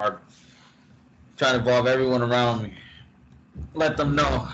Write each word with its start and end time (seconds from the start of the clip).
Trying 0.00 1.52
to 1.52 1.58
involve 1.58 1.86
everyone 1.86 2.22
around 2.22 2.62
me. 2.62 2.74
Let 3.74 3.96
them 3.96 4.14
know. 4.14 4.48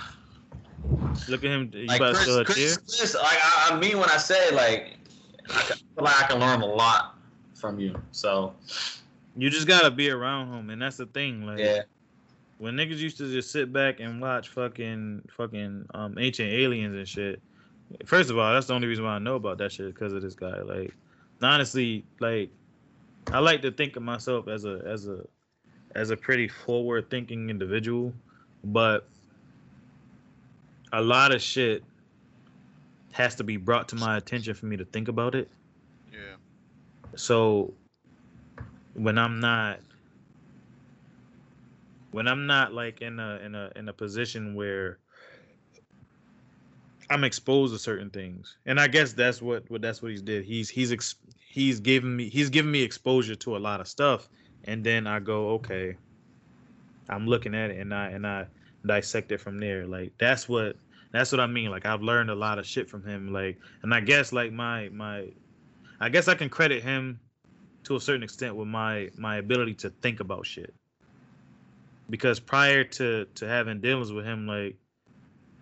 Look 1.28 1.44
at 1.44 1.50
him. 1.50 1.70
You 1.72 1.86
Like 1.86 2.00
about 2.00 2.14
Chris, 2.14 2.36
Chris. 2.44 2.76
Chris, 2.76 3.14
like 3.14 3.38
I, 3.42 3.70
I 3.70 3.78
mean 3.78 3.98
when 3.98 4.10
I 4.10 4.16
say 4.16 4.50
like, 4.52 4.96
I 5.48 5.62
feel 5.62 5.78
like 5.96 6.22
I 6.22 6.26
can 6.26 6.40
learn 6.40 6.62
a 6.62 6.66
lot 6.66 7.16
from 7.54 7.78
you. 7.78 8.00
So 8.12 8.54
You 9.36 9.50
just 9.50 9.66
gotta 9.66 9.90
be 9.90 10.10
around 10.10 10.52
him, 10.52 10.70
and 10.70 10.80
that's 10.80 10.96
the 10.96 11.06
thing. 11.06 11.46
Like, 11.46 11.58
yeah, 11.58 11.82
when 12.58 12.74
niggas 12.74 12.98
used 12.98 13.18
to 13.18 13.30
just 13.30 13.50
sit 13.50 13.72
back 13.72 14.00
and 14.00 14.20
watch 14.20 14.48
fucking 14.48 15.28
fucking 15.36 15.86
um 15.94 16.18
ancient 16.18 16.50
aliens 16.50 16.96
and 16.96 17.08
shit. 17.08 17.40
First 18.04 18.30
of 18.30 18.38
all, 18.38 18.52
that's 18.52 18.66
the 18.66 18.74
only 18.74 18.88
reason 18.88 19.04
why 19.04 19.12
I 19.12 19.18
know 19.20 19.36
about 19.36 19.58
that 19.58 19.70
shit 19.70 19.94
because 19.94 20.12
of 20.12 20.20
this 20.22 20.34
guy. 20.34 20.60
Like, 20.60 20.92
honestly, 21.40 22.04
like, 22.18 22.50
I 23.28 23.38
like 23.38 23.62
to 23.62 23.70
think 23.70 23.96
of 23.96 24.02
myself 24.02 24.48
as 24.48 24.64
a 24.64 24.82
as 24.86 25.06
a 25.06 25.24
as 25.96 26.10
a 26.10 26.16
pretty 26.16 26.46
forward 26.46 27.08
thinking 27.08 27.48
individual, 27.48 28.12
but 28.62 29.08
a 30.92 31.00
lot 31.00 31.34
of 31.34 31.40
shit 31.40 31.82
has 33.12 33.34
to 33.36 33.44
be 33.44 33.56
brought 33.56 33.88
to 33.88 33.96
my 33.96 34.18
attention 34.18 34.52
for 34.52 34.66
me 34.66 34.76
to 34.76 34.84
think 34.84 35.08
about 35.08 35.34
it. 35.34 35.48
Yeah. 36.12 36.36
So 37.14 37.72
when 38.92 39.16
I'm 39.16 39.40
not 39.40 39.80
when 42.10 42.28
I'm 42.28 42.46
not 42.46 42.74
like 42.74 43.00
in 43.00 43.18
a 43.18 43.40
in 43.42 43.54
a 43.54 43.72
in 43.74 43.88
a 43.88 43.92
position 43.92 44.54
where 44.54 44.98
I'm 47.08 47.24
exposed 47.24 47.72
to 47.72 47.78
certain 47.78 48.10
things. 48.10 48.58
And 48.66 48.80
I 48.80 48.88
guess 48.88 49.12
that's 49.12 49.40
what, 49.40 49.70
what 49.70 49.80
that's 49.80 50.02
what 50.02 50.10
he's 50.10 50.22
did. 50.22 50.44
He's 50.44 50.68
he's 50.68 50.92
ex, 50.92 51.14
he's 51.48 51.80
given 51.80 52.14
me 52.14 52.28
he's 52.28 52.50
given 52.50 52.70
me 52.70 52.82
exposure 52.82 53.34
to 53.36 53.56
a 53.56 53.58
lot 53.58 53.80
of 53.80 53.88
stuff 53.88 54.28
and 54.66 54.84
then 54.84 55.06
I 55.06 55.20
go, 55.20 55.50
okay. 55.50 55.96
I'm 57.08 57.26
looking 57.26 57.54
at 57.54 57.70
it 57.70 57.78
and 57.78 57.94
I 57.94 58.08
and 58.10 58.26
I 58.26 58.46
dissect 58.84 59.30
it 59.30 59.40
from 59.40 59.58
there. 59.58 59.86
Like 59.86 60.12
that's 60.18 60.48
what 60.48 60.76
that's 61.12 61.30
what 61.30 61.40
I 61.40 61.46
mean. 61.46 61.70
Like 61.70 61.86
I've 61.86 62.02
learned 62.02 62.30
a 62.30 62.34
lot 62.34 62.58
of 62.58 62.66
shit 62.66 62.90
from 62.90 63.04
him 63.04 63.32
like 63.32 63.58
and 63.82 63.94
I 63.94 64.00
guess 64.00 64.32
like 64.32 64.52
my 64.52 64.88
my 64.88 65.28
I 66.00 66.08
guess 66.08 66.28
I 66.28 66.34
can 66.34 66.48
credit 66.48 66.82
him 66.82 67.20
to 67.84 67.96
a 67.96 68.00
certain 68.00 68.22
extent 68.22 68.56
with 68.56 68.68
my 68.68 69.10
my 69.16 69.36
ability 69.36 69.74
to 69.74 69.90
think 70.02 70.20
about 70.20 70.46
shit. 70.46 70.74
Because 72.10 72.38
prior 72.38 72.84
to 72.84 73.26
to 73.36 73.48
having 73.48 73.80
dealings 73.80 74.12
with 74.12 74.24
him, 74.24 74.46
like, 74.46 74.76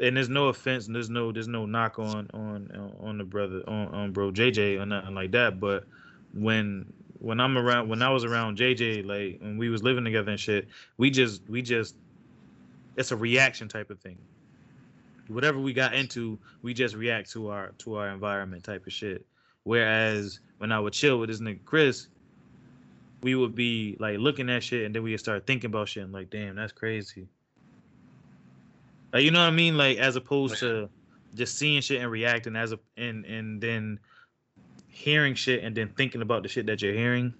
and 0.00 0.16
there's 0.16 0.28
no 0.28 0.48
offense, 0.48 0.86
and 0.86 0.94
there's 0.94 1.11
no 1.11 1.33
there's 1.33 1.48
no 1.48 1.66
knock 1.66 1.98
on 1.98 2.28
on 2.34 2.92
on 3.00 3.18
the 3.18 3.24
brother 3.24 3.62
on 3.66 3.89
on 3.89 4.12
bro 4.12 4.30
JJ 4.30 4.80
or 4.80 4.86
nothing 4.86 5.14
like 5.14 5.33
that. 5.33 5.61
But 5.61 5.84
when 6.33 6.92
when 7.25 7.41
I'm 7.41 7.56
around 7.56 7.89
when 7.89 8.03
I 8.03 8.11
was 8.11 8.25
around 8.25 8.58
JJ, 8.58 9.06
like 9.06 9.41
when 9.41 9.56
we 9.56 9.70
was 9.70 9.83
living 9.83 10.05
together 10.05 10.30
and 10.30 10.39
shit, 10.39 10.69
we 10.98 11.11
just 11.11 11.42
we 11.48 11.62
just 11.62 11.97
it's 12.97 13.12
a 13.12 13.17
reaction 13.17 13.67
type 13.67 13.91
of 13.91 13.98
thing. 14.00 14.19
Whatever 15.28 15.58
we 15.58 15.72
got 15.72 15.95
into, 15.95 16.39
we 16.61 16.75
just 16.75 16.95
react 16.95 17.30
to 17.33 17.48
our 17.48 17.72
to 17.78 17.97
our 17.97 18.08
environment 18.08 18.62
type 18.62 18.86
of 18.86 18.92
shit. 18.92 19.25
Whereas 19.62 20.41
when 20.58 20.70
I 20.70 20.78
would 20.78 20.92
chill 20.92 21.19
with 21.19 21.30
this 21.30 21.41
nigga 21.41 21.64
Chris, 21.64 22.08
we 23.22 23.34
would 23.34 23.55
be 23.55 23.97
like 23.98 24.19
looking 24.19 24.50
at 24.50 24.62
shit 24.62 24.84
and 24.84 24.95
then 24.95 25.02
we 25.02 25.12
would 25.12 25.20
start 25.20 25.47
thinking 25.47 25.70
about 25.70 25.89
shit 25.89 26.05
and 26.05 26.12
like, 26.12 26.28
damn, 26.28 26.56
that's 26.56 26.72
crazy. 26.72 27.27
Like 29.14 29.22
you 29.22 29.30
know 29.30 29.41
what 29.41 29.47
I 29.47 29.50
mean? 29.50 29.78
Like 29.78 29.97
as 29.97 30.17
opposed 30.17 30.58
to 30.58 30.91
just 31.34 31.56
seeing 31.56 31.80
shit 31.80 32.02
and 32.02 32.11
reacting 32.11 32.55
as 32.55 32.72
a 32.72 32.78
and 32.98 33.25
and 33.25 33.62
then 33.62 33.98
hearing 34.94 35.34
shit 35.34 35.64
and 35.64 35.74
then 35.76 35.88
thinking 35.96 36.22
about 36.22 36.42
the 36.42 36.48
shit 36.48 36.66
that 36.66 36.80
you're 36.80 36.94
hearing. 36.94 37.34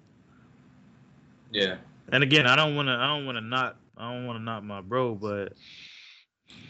yeah. 1.53 1.77
And 2.13 2.23
again, 2.23 2.47
I 2.47 2.57
don't 2.57 2.75
wanna 2.75 2.97
I 2.97 3.07
don't 3.07 3.25
wanna 3.25 3.41
not 3.41 3.77
I 3.97 4.13
don't 4.13 4.27
wanna 4.27 4.41
knock 4.41 4.65
my 4.65 4.81
bro, 4.81 5.15
but 5.15 5.55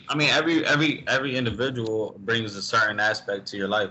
I 0.09 0.15
mean, 0.15 0.29
every 0.31 0.65
every 0.67 1.03
every 1.09 1.37
individual 1.37 2.15
brings 2.21 2.55
a 2.55 2.63
certain 2.63 3.01
aspect 3.01 3.47
to 3.49 3.57
your 3.57 3.69
life. 3.69 3.91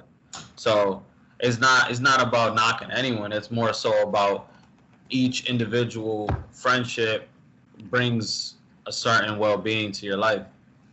So 0.55 1.03
it's 1.39 1.59
not 1.59 1.89
it's 1.89 1.99
not 1.99 2.21
about 2.21 2.55
knocking 2.55 2.91
anyone. 2.91 3.31
It's 3.33 3.51
more 3.51 3.73
so 3.73 4.03
about 4.03 4.51
each 5.09 5.49
individual 5.49 6.29
friendship 6.51 7.27
brings 7.89 8.55
a 8.85 8.91
certain 8.91 9.37
well-being 9.37 9.91
to 9.93 10.05
your 10.05 10.17
life, 10.17 10.45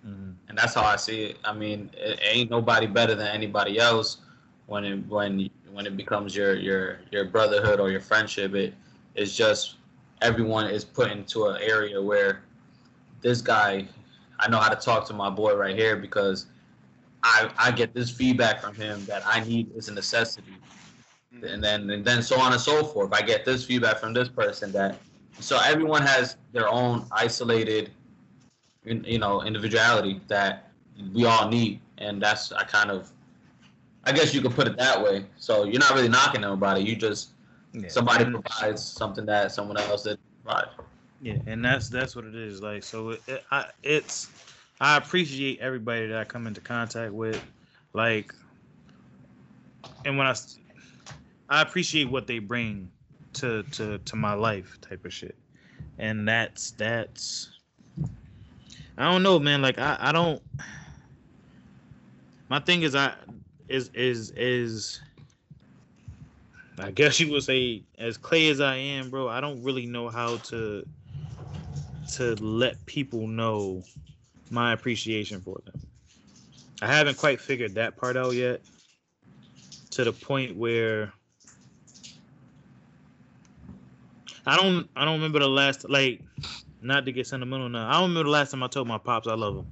mhm. 0.06 0.34
and 0.48 0.58
that's 0.58 0.74
how 0.74 0.82
I 0.82 0.96
see 0.96 1.24
it. 1.24 1.38
I 1.44 1.52
mean, 1.52 1.90
it 1.94 2.18
ain't 2.22 2.50
nobody 2.50 2.86
better 2.86 3.14
than 3.14 3.28
anybody 3.28 3.78
else 3.78 4.18
when 4.66 4.84
it 4.84 5.06
when 5.08 5.50
when 5.72 5.86
it 5.86 5.96
becomes 5.96 6.34
your 6.34 6.54
your 6.54 7.00
your 7.10 7.24
brotherhood 7.24 7.80
or 7.80 7.90
your 7.90 8.00
friendship. 8.00 8.54
It's 9.14 9.36
just 9.36 9.76
everyone 10.22 10.66
is 10.66 10.84
put 10.84 11.10
into 11.10 11.46
an 11.46 11.60
area 11.62 12.00
where 12.00 12.42
this 13.20 13.40
guy 13.40 13.88
I 14.38 14.48
know 14.48 14.58
how 14.58 14.70
to 14.70 14.76
talk 14.76 15.06
to 15.08 15.12
my 15.12 15.30
boy 15.30 15.54
right 15.54 15.76
here 15.76 15.96
because 15.96 16.46
I 17.22 17.50
I 17.58 17.70
get 17.70 17.94
this 17.94 18.10
feedback 18.10 18.60
from 18.60 18.74
him 18.74 19.04
that 19.04 19.22
I 19.26 19.40
need 19.40 19.70
is 19.76 19.88
a 19.88 19.94
necessity, 19.94 20.56
mm-hmm. 21.34 21.44
and 21.44 21.62
then 21.62 21.90
and 21.90 22.04
then 22.04 22.22
so 22.22 22.38
on 22.40 22.52
and 22.52 22.60
so 22.60 22.84
forth. 22.84 23.12
I 23.12 23.22
get 23.22 23.44
this 23.44 23.64
feedback 23.64 23.98
from 23.98 24.12
this 24.12 24.28
person 24.28 24.72
that 24.72 24.98
so 25.38 25.58
everyone 25.58 26.02
has 26.02 26.36
their 26.52 26.68
own 26.68 27.06
isolated, 27.12 27.90
you 28.84 29.18
know, 29.18 29.42
individuality 29.42 30.20
that 30.28 30.70
we 31.14 31.24
all 31.24 31.48
need, 31.48 31.80
and 31.98 32.20
that's 32.20 32.52
I 32.52 32.64
kind 32.64 32.90
of. 32.90 33.12
I 34.10 34.12
guess 34.12 34.34
you 34.34 34.42
could 34.42 34.52
put 34.52 34.66
it 34.66 34.76
that 34.76 35.00
way. 35.00 35.24
So 35.38 35.62
you're 35.64 35.78
not 35.78 35.94
really 35.94 36.08
knocking 36.08 36.40
nobody. 36.40 36.82
You 36.82 36.96
just 36.96 37.30
yeah. 37.72 37.88
somebody 37.88 38.24
And- 38.24 38.34
provides 38.34 38.82
something 38.82 39.24
that 39.26 39.52
someone 39.52 39.76
else 39.76 40.02
didn't 40.02 40.18
provide. 40.44 40.66
Yeah, 41.22 41.36
and 41.46 41.64
that's 41.64 41.88
that's 41.88 42.16
what 42.16 42.24
it 42.24 42.34
is. 42.34 42.60
Like, 42.60 42.82
so 42.82 43.10
it, 43.10 43.22
it, 43.28 43.44
I, 43.52 43.66
it's 43.84 44.28
I 44.80 44.96
appreciate 44.96 45.60
everybody 45.60 46.08
that 46.08 46.18
I 46.18 46.24
come 46.24 46.46
into 46.46 46.60
contact 46.60 47.12
with, 47.12 47.40
like, 47.92 48.34
and 50.04 50.16
when 50.18 50.26
I 50.26 50.34
I 51.48 51.60
appreciate 51.62 52.10
what 52.10 52.26
they 52.26 52.38
bring 52.38 52.90
to 53.34 53.62
to 53.64 53.98
to 53.98 54.16
my 54.16 54.32
life, 54.32 54.78
type 54.80 55.04
of 55.04 55.12
shit, 55.12 55.36
and 55.98 56.26
that's 56.26 56.72
that's 56.72 57.50
I 58.98 59.12
don't 59.12 59.22
know, 59.22 59.38
man. 59.38 59.62
Like, 59.62 59.78
I 59.78 59.98
I 60.00 60.10
don't. 60.10 60.42
My 62.48 62.58
thing 62.60 62.82
is 62.82 62.94
I 62.94 63.12
is 63.70 63.90
is 63.94 64.30
is. 64.32 65.00
I 66.78 66.90
guess 66.90 67.20
you 67.20 67.30
would 67.32 67.42
say, 67.42 67.82
as 67.98 68.16
clay 68.16 68.48
as 68.48 68.60
I 68.60 68.76
am, 68.76 69.10
bro, 69.10 69.28
I 69.28 69.40
don't 69.40 69.62
really 69.62 69.86
know 69.86 70.08
how 70.08 70.36
to 70.36 70.86
to 72.14 72.34
let 72.36 72.84
people 72.86 73.26
know 73.26 73.82
my 74.50 74.72
appreciation 74.72 75.40
for 75.40 75.60
them. 75.64 75.80
I 76.82 76.86
haven't 76.86 77.18
quite 77.18 77.40
figured 77.40 77.74
that 77.74 77.96
part 77.96 78.16
out 78.16 78.34
yet. 78.34 78.62
To 79.92 80.04
the 80.04 80.12
point 80.12 80.56
where 80.56 81.12
I 84.46 84.56
don't 84.56 84.88
I 84.96 85.04
don't 85.04 85.14
remember 85.14 85.40
the 85.40 85.48
last 85.48 85.88
like 85.88 86.22
not 86.80 87.04
to 87.04 87.12
get 87.12 87.26
sentimental 87.26 87.68
now. 87.68 87.88
I 87.88 87.92
don't 87.92 88.10
remember 88.10 88.24
the 88.24 88.30
last 88.30 88.52
time 88.52 88.62
I 88.62 88.68
told 88.68 88.88
my 88.88 88.98
pops 88.98 89.28
I 89.28 89.34
love 89.34 89.56
him. 89.56 89.66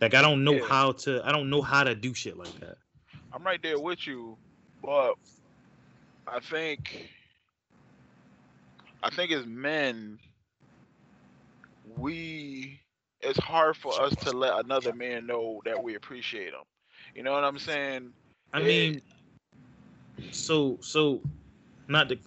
Like 0.00 0.14
I 0.14 0.22
don't 0.22 0.44
know 0.44 0.58
Yeah. 0.58 0.60
how 0.60 0.92
to 0.92 1.22
I 1.24 1.32
don't 1.32 1.50
know 1.50 1.62
how 1.62 1.84
to 1.84 1.94
do 1.94 2.14
shit 2.14 2.36
like 2.36 2.58
that. 2.60 2.76
I'm 3.32 3.44
right 3.44 3.62
there 3.62 3.78
with 3.78 4.06
you, 4.06 4.36
but 4.82 5.14
I 6.26 6.40
think 6.40 7.10
I 9.02 9.10
think 9.10 9.32
as 9.32 9.46
men, 9.46 10.18
we 11.96 12.80
it's 13.20 13.38
hard 13.38 13.76
for 13.76 14.00
us 14.00 14.14
to 14.16 14.32
let 14.32 14.64
another 14.64 14.92
man 14.92 15.26
know 15.26 15.60
that 15.64 15.82
we 15.82 15.94
appreciate 15.94 16.48
him. 16.48 16.64
You 17.14 17.22
know 17.22 17.32
what 17.32 17.44
I'm 17.44 17.58
saying? 17.58 18.12
I 18.52 18.60
mean, 18.60 19.00
so 20.30 20.78
so, 20.80 21.22
not 21.88 22.08
to 22.10 22.18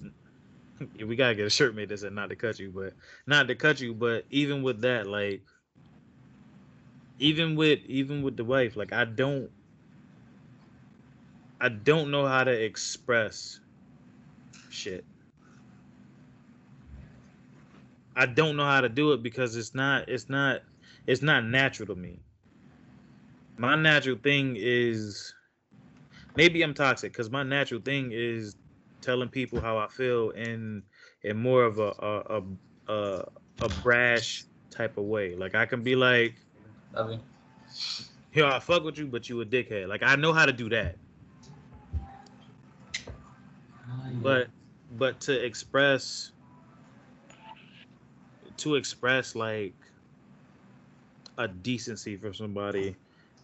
yeah, 0.95 1.05
we 1.05 1.15
gotta 1.15 1.35
get 1.35 1.45
a 1.45 1.49
shirt 1.49 1.75
made 1.75 1.89
that 1.89 1.99
said 1.99 2.13
not 2.13 2.29
to 2.29 2.35
cut 2.35 2.59
you, 2.59 2.71
but 2.71 2.93
not 3.27 3.47
to 3.47 3.55
cut 3.55 3.79
you, 3.81 3.93
but 3.93 4.25
even 4.29 4.63
with 4.63 4.81
that, 4.81 5.07
like, 5.07 5.43
even 7.19 7.55
with 7.55 7.79
even 7.85 8.23
with 8.23 8.37
the 8.37 8.45
wife, 8.45 8.75
like, 8.75 8.93
I 8.93 9.05
don't, 9.05 9.51
I 11.61 11.69
don't 11.69 12.11
know 12.11 12.25
how 12.27 12.43
to 12.43 12.51
express 12.51 13.59
shit. 14.69 15.05
I 18.15 18.25
don't 18.25 18.57
know 18.57 18.65
how 18.65 18.81
to 18.81 18.89
do 18.89 19.13
it 19.13 19.23
because 19.23 19.55
it's 19.55 19.73
not 19.75 20.09
it's 20.09 20.29
not 20.29 20.61
it's 21.07 21.21
not 21.21 21.45
natural 21.45 21.87
to 21.87 21.95
me. 21.95 22.23
My 23.57 23.75
natural 23.75 24.17
thing 24.17 24.55
is 24.57 25.33
maybe 26.35 26.61
I'm 26.61 26.73
toxic 26.73 27.13
because 27.13 27.29
my 27.29 27.43
natural 27.43 27.81
thing 27.81 28.11
is 28.11 28.55
telling 29.01 29.29
people 29.29 29.61
how 29.61 29.77
I 29.77 29.87
feel 29.87 30.31
in 30.31 30.83
in 31.23 31.37
more 31.37 31.63
of 31.63 31.79
a 31.79 31.93
a 31.99 32.41
a, 32.87 32.93
a, 32.93 33.25
a 33.61 33.69
brash 33.69 34.45
type 34.71 34.97
of 34.97 35.05
way. 35.05 35.35
Like 35.35 35.55
I 35.55 35.65
can 35.65 35.83
be 35.83 35.95
like, 35.95 36.37
I 36.95 37.03
mean, 37.07 37.21
yo, 38.33 38.47
I 38.47 38.59
fuck 38.59 38.83
with 38.83 38.97
you, 38.97 39.07
but 39.07 39.29
you 39.29 39.39
a 39.41 39.45
dickhead. 39.45 39.87
Like 39.87 40.03
I 40.03 40.15
know 40.15 40.33
how 40.33 40.45
to 40.45 40.53
do 40.53 40.69
that. 40.69 40.95
But 44.21 44.47
but 44.97 45.19
to 45.21 45.45
express 45.45 46.31
to 48.57 48.75
express 48.75 49.35
like 49.35 49.73
a 51.37 51.47
decency 51.47 52.17
for 52.17 52.33
somebody, 52.33 52.95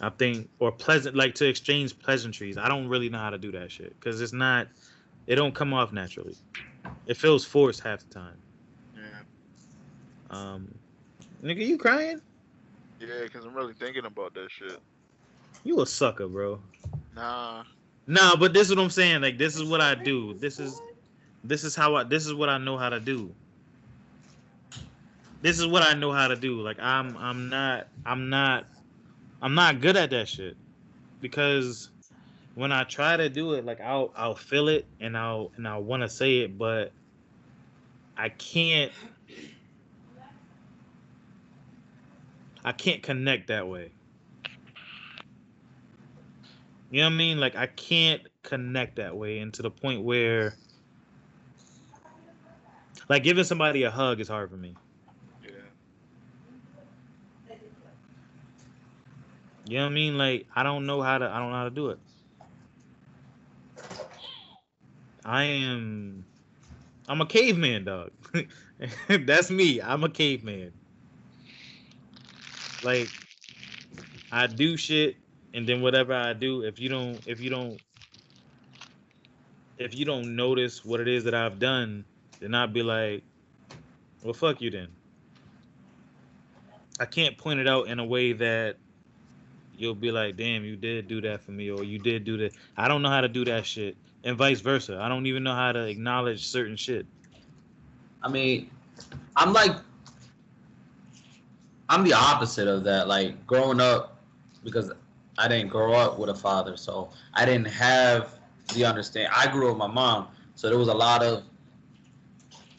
I 0.02 0.10
think, 0.10 0.50
or 0.60 0.72
pleasant, 0.72 1.16
like 1.16 1.34
to 1.36 1.48
exchange 1.48 1.98
pleasantries. 2.00 2.58
I 2.58 2.68
don't 2.68 2.88
really 2.88 3.10
know 3.10 3.20
how 3.20 3.30
to 3.30 3.38
do 3.38 3.52
that 3.54 3.72
shit 3.72 3.98
because 4.00 4.22
it's 4.22 4.34
not, 4.34 4.68
it 5.28 5.36
don't 5.36 5.56
come 5.56 5.74
off 5.74 5.94
naturally. 5.94 6.36
It 7.06 7.16
feels 7.16 7.46
forced 7.46 7.82
half 7.82 8.06
the 8.08 8.14
time. 8.14 8.38
Yeah, 8.96 9.22
Um, 10.30 10.78
nigga, 11.42 11.66
you 11.66 11.78
crying? 11.78 12.20
Yeah, 13.00 13.24
because 13.24 13.46
I'm 13.46 13.54
really 13.54 13.74
thinking 13.74 14.06
about 14.06 14.34
that 14.36 14.50
shit. 14.52 14.80
You 15.64 15.82
a 15.82 15.86
sucker, 15.86 16.28
bro. 16.28 16.60
Nah, 17.16 17.64
Nah, 18.08 18.36
but 18.36 18.54
this 18.54 18.70
is 18.70 18.76
what 18.76 18.84
I'm 18.84 18.90
saying. 18.90 19.22
Like, 19.22 19.38
this 19.38 19.56
is 19.56 19.64
what 19.64 19.82
I 19.82 19.96
do. 19.96 20.36
This 20.36 20.60
is, 20.60 20.80
this 21.44 21.64
is 21.64 21.76
how 21.76 21.96
I. 21.96 22.04
This 22.04 22.26
is 22.26 22.34
what 22.34 22.50
I 22.50 22.58
know 22.58 22.78
how 22.78 22.90
to 22.90 23.00
do. 23.00 23.32
This 25.42 25.60
is 25.60 25.68
what 25.68 25.84
I 25.84 25.94
know 25.94 26.12
how 26.12 26.28
to 26.28 26.36
do. 26.36 26.62
Like, 26.62 26.80
I'm, 26.80 27.18
I'm 27.18 27.50
not, 27.50 27.88
I'm 28.06 28.30
not, 28.30 28.66
I'm 29.42 29.56
not 29.56 29.82
good 29.82 29.96
at 29.98 30.10
that 30.12 30.28
shit, 30.28 30.56
because 31.22 31.90
when 32.56 32.72
I 32.72 32.84
try 32.84 33.18
to 33.18 33.30
do 33.30 33.54
it, 33.54 33.66
like, 33.66 33.82
I'll, 33.82 34.12
I'll 34.16 34.36
feel 34.36 34.68
it 34.70 34.86
and 35.00 35.18
I'll, 35.18 35.52
and 35.56 35.68
I 35.68 35.78
want 35.78 36.04
to 36.04 36.10
say 36.10 36.40
it, 36.40 36.58
but 36.58 36.92
I 38.18 38.30
can't. 38.30 38.92
I 42.66 42.72
can't 42.72 43.04
connect 43.04 43.48
that 43.48 43.68
way. 43.68 43.92
You 46.90 47.02
know 47.02 47.08
what 47.08 47.14
I 47.14 47.18
mean? 47.18 47.40
Like 47.40 47.56
I 47.56 47.68
can't 47.68 48.24
connect 48.44 48.96
that 48.96 49.16
way, 49.16 49.40
and 49.40 49.54
to 49.54 49.62
the 49.62 49.70
point 49.70 50.02
where, 50.04 50.56
like, 53.08 53.24
giving 53.24 53.44
somebody 53.44 53.84
a 53.84 53.92
hug 53.92 54.20
is 54.20 54.28
hard 54.28 54.50
for 54.50 54.58
me. 54.58 54.76
yeah, 55.44 55.52
You 59.68 59.78
know 59.78 59.86
what 59.86 59.92
I 59.92 59.96
mean? 59.96 60.18
Like 60.18 60.48
I 60.56 60.64
don't 60.64 60.88
know 60.88 61.02
how 61.04 61.20
to. 61.20 61.30
I 61.30 61.38
don't 61.40 61.52
know 61.52 61.58
how 61.58 61.64
to 61.66 61.70
do 61.70 61.90
it. 61.90 62.00
I 65.24 65.44
am. 65.44 66.26
I'm 67.08 67.22
a 67.22 67.26
caveman, 67.28 67.86
dog. 67.86 68.12
That's 69.08 69.52
me. 69.52 69.82
I'm 69.82 70.04
a 70.04 70.10
caveman. 70.10 70.72
Like 72.86 73.10
I 74.32 74.46
do 74.46 74.78
shit, 74.78 75.16
and 75.56 75.68
then 75.68 75.82
whatever 75.82 76.14
I 76.14 76.34
do, 76.34 76.62
if 76.62 76.80
you 76.80 76.88
don't, 76.88 77.20
if 77.26 77.40
you 77.40 77.50
don't, 77.50 77.82
if 79.80 79.96
you 79.96 80.06
don't 80.06 80.36
notice 80.36 80.86
what 80.86 81.00
it 81.00 81.08
is 81.08 81.24
that 81.24 81.34
I've 81.34 81.58
done, 81.58 82.06
then 82.40 82.54
I'd 82.54 82.74
be 82.74 82.84
like, 82.84 83.24
well, 84.22 84.34
fuck 84.34 84.62
you 84.62 84.70
then. 84.70 84.90
I 87.00 87.06
can't 87.06 87.36
point 87.38 87.60
it 87.60 87.68
out 87.68 87.88
in 87.88 87.98
a 87.98 88.06
way 88.06 88.34
that 88.34 88.76
you'll 89.76 89.96
be 89.96 90.12
like, 90.12 90.38
damn, 90.38 90.64
you 90.64 90.76
did 90.76 91.08
do 91.08 91.22
that 91.22 91.42
for 91.42 91.52
me, 91.52 91.72
or 91.72 91.84
you 91.84 91.98
did 91.98 92.24
do 92.24 92.38
that. 92.38 92.54
I 92.78 92.88
don't 92.88 93.02
know 93.02 93.10
how 93.10 93.22
to 93.22 93.28
do 93.28 93.44
that 93.46 93.66
shit, 93.66 93.98
and 94.24 94.38
vice 94.38 94.62
versa. 94.62 95.00
I 95.02 95.10
don't 95.10 95.26
even 95.26 95.44
know 95.44 95.56
how 95.56 95.72
to 95.72 95.88
acknowledge 95.88 96.46
certain 96.46 96.76
shit. 96.76 97.08
I 98.22 98.30
mean, 98.30 98.70
I'm 99.36 99.54
like, 99.54 99.76
I'm 101.90 102.04
the 102.04 102.14
opposite 102.14 102.68
of 102.68 102.84
that. 102.86 103.08
Like 103.08 103.46
growing 103.46 103.80
up, 103.80 104.24
because 104.64 104.92
I 105.38 105.48
didn't 105.48 105.70
grow 105.70 105.94
up 105.94 106.18
with 106.18 106.30
a 106.30 106.36
father, 106.36 106.78
so 106.78 107.10
I 107.34 107.46
didn't 107.46 107.68
have 107.68 108.40
the 108.74 108.86
understand. 108.86 109.30
I 109.36 109.52
grew 109.52 109.68
up 109.68 109.74
with 109.74 109.80
my 109.80 109.94
mom, 109.94 110.28
so 110.56 110.70
there 110.70 110.78
was 110.78 110.88
a 110.88 110.94
lot 110.94 111.22
of 111.22 111.44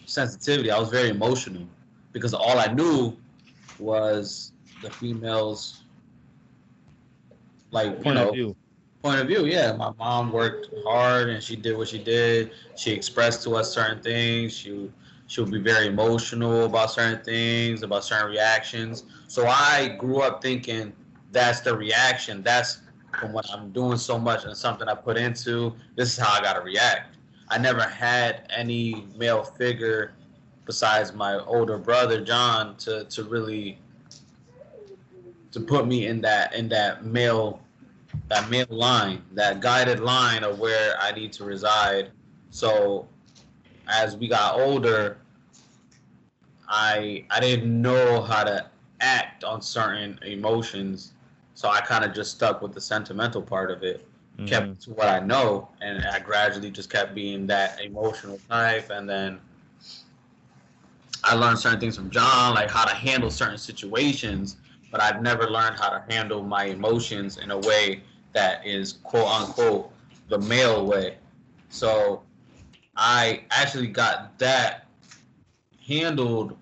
sensitivity. 0.06 0.70
I 0.70 0.78
was 0.78 0.88
very 0.88 1.10
emotional 1.10 1.66
because 2.12 2.34
all 2.34 2.58
I 2.58 2.66
knew 2.66 3.16
was 3.78 4.52
the 4.82 4.90
females, 4.90 5.82
like 7.70 7.90
you 7.98 8.02
Point 8.02 8.16
know, 8.16 8.28
of 8.28 8.34
view. 8.34 8.56
point 9.02 9.20
of 9.20 9.26
view, 9.26 9.44
yeah. 9.44 9.72
My 9.72 9.92
mom 9.98 10.32
worked 10.32 10.68
hard 10.84 11.28
and 11.28 11.42
she 11.42 11.56
did 11.56 11.76
what 11.76 11.88
she 11.88 11.98
did. 12.02 12.52
She 12.76 12.90
expressed 12.92 13.42
to 13.44 13.54
us 13.56 13.72
certain 13.72 14.02
things. 14.02 14.56
She 14.56 14.90
she 15.26 15.40
would 15.40 15.50
be 15.50 15.60
very 15.60 15.88
emotional 15.88 16.66
about 16.66 16.90
certain 16.90 17.22
things, 17.24 17.82
about 17.82 18.04
certain 18.04 18.30
reactions. 18.30 19.04
So 19.26 19.46
I 19.46 19.96
grew 19.98 20.20
up 20.20 20.40
thinking 20.42 20.92
that's 21.32 21.60
the 21.60 21.76
reaction. 21.76 22.42
That's 22.42 22.78
from 23.18 23.32
what 23.32 23.50
I'm 23.50 23.72
doing 23.72 23.98
so 23.98 24.18
much 24.18 24.44
and 24.44 24.56
something 24.56 24.88
I 24.88 24.94
put 24.94 25.16
into. 25.16 25.74
This 25.96 26.10
is 26.12 26.18
how 26.18 26.38
I 26.38 26.42
gotta 26.42 26.60
react. 26.60 27.16
I 27.48 27.58
never 27.58 27.82
had 27.82 28.46
any 28.54 29.06
male 29.16 29.42
figure 29.42 30.14
besides 30.64 31.12
my 31.12 31.38
older 31.38 31.78
brother 31.78 32.20
John 32.20 32.76
to 32.78 33.04
to 33.04 33.24
really 33.24 33.78
to 35.52 35.60
put 35.60 35.86
me 35.86 36.06
in 36.06 36.20
that 36.22 36.54
in 36.54 36.68
that 36.70 37.04
male 37.04 37.60
that 38.28 38.50
male 38.50 38.66
line, 38.70 39.22
that 39.32 39.60
guided 39.60 40.00
line 40.00 40.42
of 40.42 40.58
where 40.58 40.96
I 41.00 41.12
need 41.12 41.32
to 41.34 41.44
reside. 41.44 42.10
So 42.50 43.08
as 43.88 44.16
we 44.16 44.28
got 44.28 44.54
older, 44.58 45.18
I 46.68 47.24
I 47.30 47.40
didn't 47.40 47.80
know 47.80 48.22
how 48.22 48.44
to 48.44 48.66
act 49.00 49.44
on 49.44 49.62
certain 49.62 50.18
emotions. 50.22 51.12
So 51.54 51.68
I 51.68 51.80
kind 51.80 52.04
of 52.04 52.12
just 52.14 52.32
stuck 52.32 52.60
with 52.62 52.74
the 52.74 52.80
sentimental 52.80 53.40
part 53.42 53.70
of 53.70 53.82
it, 53.82 54.06
Mhm. 54.38 54.46
kept 54.46 54.82
to 54.82 54.90
what 54.90 55.08
I 55.08 55.20
know, 55.20 55.68
and 55.80 56.04
I 56.04 56.18
gradually 56.18 56.70
just 56.70 56.90
kept 56.90 57.14
being 57.14 57.46
that 57.46 57.80
emotional 57.80 58.38
type. 58.48 58.90
And 58.90 59.08
then 59.08 59.40
I 61.24 61.34
learned 61.34 61.58
certain 61.58 61.80
things 61.80 61.96
from 61.96 62.10
John, 62.10 62.54
like 62.54 62.70
how 62.70 62.84
to 62.84 62.94
handle 62.94 63.30
certain 63.30 63.58
situations, 63.58 64.56
but 64.90 65.00
I've 65.00 65.22
never 65.22 65.48
learned 65.50 65.78
how 65.78 65.88
to 65.90 66.02
handle 66.08 66.42
my 66.42 66.64
emotions 66.64 67.38
in 67.38 67.50
a 67.50 67.58
way 67.58 68.02
that 68.32 68.66
is 68.66 68.94
quote 69.02 69.26
unquote 69.26 69.90
the 70.28 70.38
male 70.38 70.86
way. 70.86 71.16
So 71.68 72.22
I 72.96 73.44
actually 73.50 73.88
got 73.88 74.38
that 74.38 74.86
handled 75.86 76.56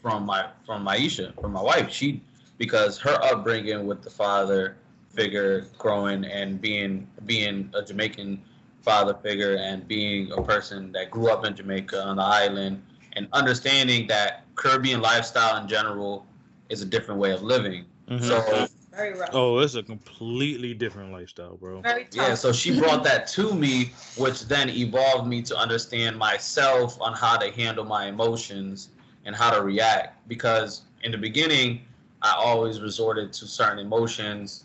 from 0.00 0.24
my 0.26 0.48
from 0.66 0.84
Maisha, 0.84 1.34
from 1.40 1.52
my 1.52 1.62
wife. 1.62 1.90
She 1.90 2.22
because 2.58 2.98
her 2.98 3.18
upbringing 3.22 3.86
with 3.86 4.02
the 4.02 4.10
father 4.10 4.76
figure 5.10 5.66
growing 5.78 6.24
and 6.24 6.60
being 6.60 7.08
being 7.26 7.70
a 7.74 7.82
Jamaican 7.82 8.42
father 8.82 9.14
figure 9.14 9.56
and 9.56 9.86
being 9.88 10.30
a 10.32 10.42
person 10.42 10.92
that 10.92 11.10
grew 11.10 11.28
up 11.30 11.44
in 11.44 11.54
Jamaica 11.54 12.02
on 12.02 12.16
the 12.16 12.22
island 12.22 12.82
and 13.14 13.28
understanding 13.32 14.06
that 14.08 14.44
Caribbean 14.56 15.00
lifestyle 15.00 15.60
in 15.62 15.68
general 15.68 16.26
is 16.68 16.82
a 16.82 16.86
different 16.86 17.20
way 17.20 17.30
of 17.32 17.42
living. 17.42 17.84
Mhm. 18.08 18.20
So 18.22 18.66
Very 18.96 19.14
rough. 19.14 19.30
oh, 19.32 19.58
it's 19.58 19.74
a 19.74 19.82
completely 19.82 20.74
different 20.74 21.12
lifestyle, 21.12 21.56
bro. 21.56 21.80
Very 21.80 22.04
tough. 22.04 22.14
yeah, 22.14 22.34
so 22.34 22.52
she 22.52 22.78
brought 22.78 23.02
that 23.04 23.26
to 23.28 23.54
me, 23.54 23.92
which 24.16 24.42
then 24.46 24.68
evolved 24.70 25.28
me 25.28 25.42
to 25.42 25.56
understand 25.56 26.16
myself 26.16 27.00
on 27.00 27.12
how 27.12 27.36
to 27.36 27.50
handle 27.50 27.84
my 27.84 28.06
emotions 28.06 28.90
and 29.24 29.34
how 29.34 29.50
to 29.50 29.62
react. 29.62 30.28
Because 30.28 30.82
in 31.02 31.10
the 31.12 31.18
beginning, 31.18 31.80
I 32.22 32.34
always 32.36 32.80
resorted 32.80 33.32
to 33.34 33.46
certain 33.46 33.78
emotions 33.78 34.64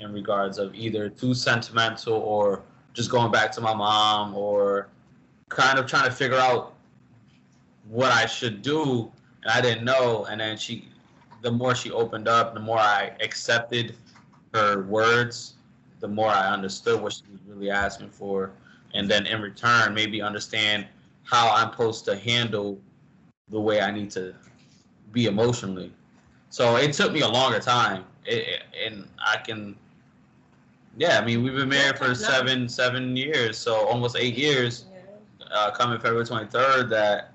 in 0.00 0.12
regards 0.12 0.58
of 0.58 0.74
either 0.74 1.08
too 1.08 1.34
sentimental 1.34 2.14
or 2.14 2.62
just 2.92 3.10
going 3.10 3.30
back 3.30 3.52
to 3.52 3.60
my 3.60 3.74
mom 3.74 4.34
or 4.34 4.88
kind 5.48 5.78
of 5.78 5.86
trying 5.86 6.04
to 6.08 6.14
figure 6.14 6.38
out 6.38 6.74
what 7.88 8.10
I 8.10 8.26
should 8.26 8.62
do. 8.62 9.10
And 9.42 9.50
I 9.52 9.60
didn't 9.60 9.84
know. 9.84 10.24
And 10.24 10.40
then 10.40 10.56
she, 10.56 10.88
the 11.42 11.50
more 11.50 11.74
she 11.74 11.90
opened 11.90 12.28
up, 12.28 12.54
the 12.54 12.60
more 12.60 12.78
I 12.78 13.12
accepted 13.20 13.96
her 14.52 14.82
words 14.82 15.54
the 16.00 16.08
more 16.08 16.28
I 16.28 16.48
understood 16.48 17.00
what 17.00 17.12
she 17.12 17.22
was 17.30 17.40
really 17.46 17.70
asking 17.70 18.08
for, 18.08 18.50
and 18.94 19.08
then 19.08 19.26
in 19.26 19.40
return, 19.40 19.94
maybe 19.94 20.20
understand 20.20 20.86
how 21.22 21.54
I'm 21.54 21.70
supposed 21.70 22.04
to 22.06 22.16
handle 22.16 22.78
the 23.50 23.60
way 23.60 23.80
I 23.80 23.90
need 23.90 24.10
to 24.12 24.34
be 25.12 25.26
emotionally. 25.26 25.92
So 26.48 26.76
it 26.76 26.92
took 26.94 27.12
me 27.12 27.20
a 27.20 27.28
longer 27.28 27.60
time, 27.60 28.04
it, 28.24 28.62
and 28.84 29.06
I 29.24 29.36
can, 29.36 29.76
yeah. 30.96 31.18
I 31.20 31.24
mean, 31.24 31.44
we've 31.44 31.54
been 31.54 31.68
married 31.68 31.98
for 31.98 32.14
seven 32.14 32.68
seven 32.68 33.16
years, 33.16 33.56
so 33.56 33.86
almost 33.86 34.16
eight 34.18 34.36
years. 34.36 34.86
Uh, 35.52 35.68
coming 35.72 35.98
February 35.98 36.24
23rd, 36.24 36.88
that 36.88 37.29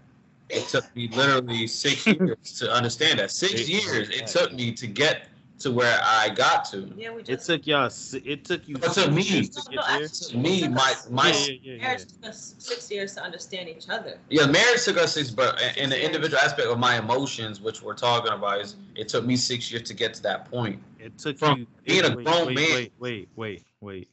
it 0.49 0.67
took 0.67 0.93
me 0.95 1.07
literally 1.09 1.67
six 1.67 2.05
years 2.07 2.37
to 2.59 2.71
understand 2.71 3.19
that. 3.19 3.31
Six 3.31 3.53
Eight 3.61 3.69
years 3.69 4.09
it 4.09 4.27
took 4.27 4.53
me 4.53 4.71
to 4.73 4.87
get 4.87 5.27
to 5.59 5.71
where 5.71 5.99
I 6.03 6.29
got 6.29 6.65
to. 6.65 6.91
Yeah, 6.97 7.11
we 7.11 7.23
just, 7.23 7.29
It 7.29 7.35
just 7.35 7.45
took 7.47 7.67
y'all. 7.67 7.89
It 8.25 8.43
took 8.45 8.67
you. 8.67 8.75
It 8.75 8.91
took 8.93 9.11
me. 9.11 9.21
years 9.23 9.49
to 9.49 9.63
No, 9.71 9.81
get 9.81 9.87
there. 9.87 10.05
actually, 10.05 10.39
Me, 10.39 10.61
took 10.61 10.71
my 10.71 10.93
my 11.09 11.29
Yeah, 11.29 11.33
yeah, 11.33 11.47
yeah, 11.47 11.73
yeah. 11.73 11.81
marriage 11.81 12.05
took 12.05 12.29
us 12.29 12.55
six 12.59 12.91
years 12.91 13.15
to 13.15 13.23
understand 13.23 13.69
each 13.69 13.89
other. 13.89 14.19
Yeah, 14.29 14.47
marriage 14.47 14.83
took 14.83 14.97
us 14.97 15.13
six, 15.13 15.31
but 15.31 15.59
in- 15.61 15.83
in 15.85 15.89
the 15.89 15.95
Six 15.95 16.05
individual 16.07 16.41
aspect 16.41 16.67
of 16.67 16.77
my 16.77 16.97
emotions, 16.99 17.61
which 17.61 17.81
we're 17.81 17.93
talking 17.95 18.33
about, 18.33 18.61
is 18.61 18.73
mm-hmm. 18.73 18.97
it 18.97 19.07
took 19.07 19.25
me 19.25 19.37
six 19.37 19.71
years 19.71 19.83
to 19.83 19.93
get 19.93 20.13
to 20.15 20.23
that 20.23 20.49
point. 20.51 20.81
It 20.99 21.17
took 21.17 21.37
From 21.37 21.59
you 21.59 21.67
being 21.85 22.03
a 22.05 22.15
wait, 22.15 22.25
grown 22.25 22.47
wait, 22.47 22.55
man- 22.55 22.71
Wait, 22.75 22.93
wait, 22.99 23.29
wait, 23.35 23.63
wait. 23.81 24.09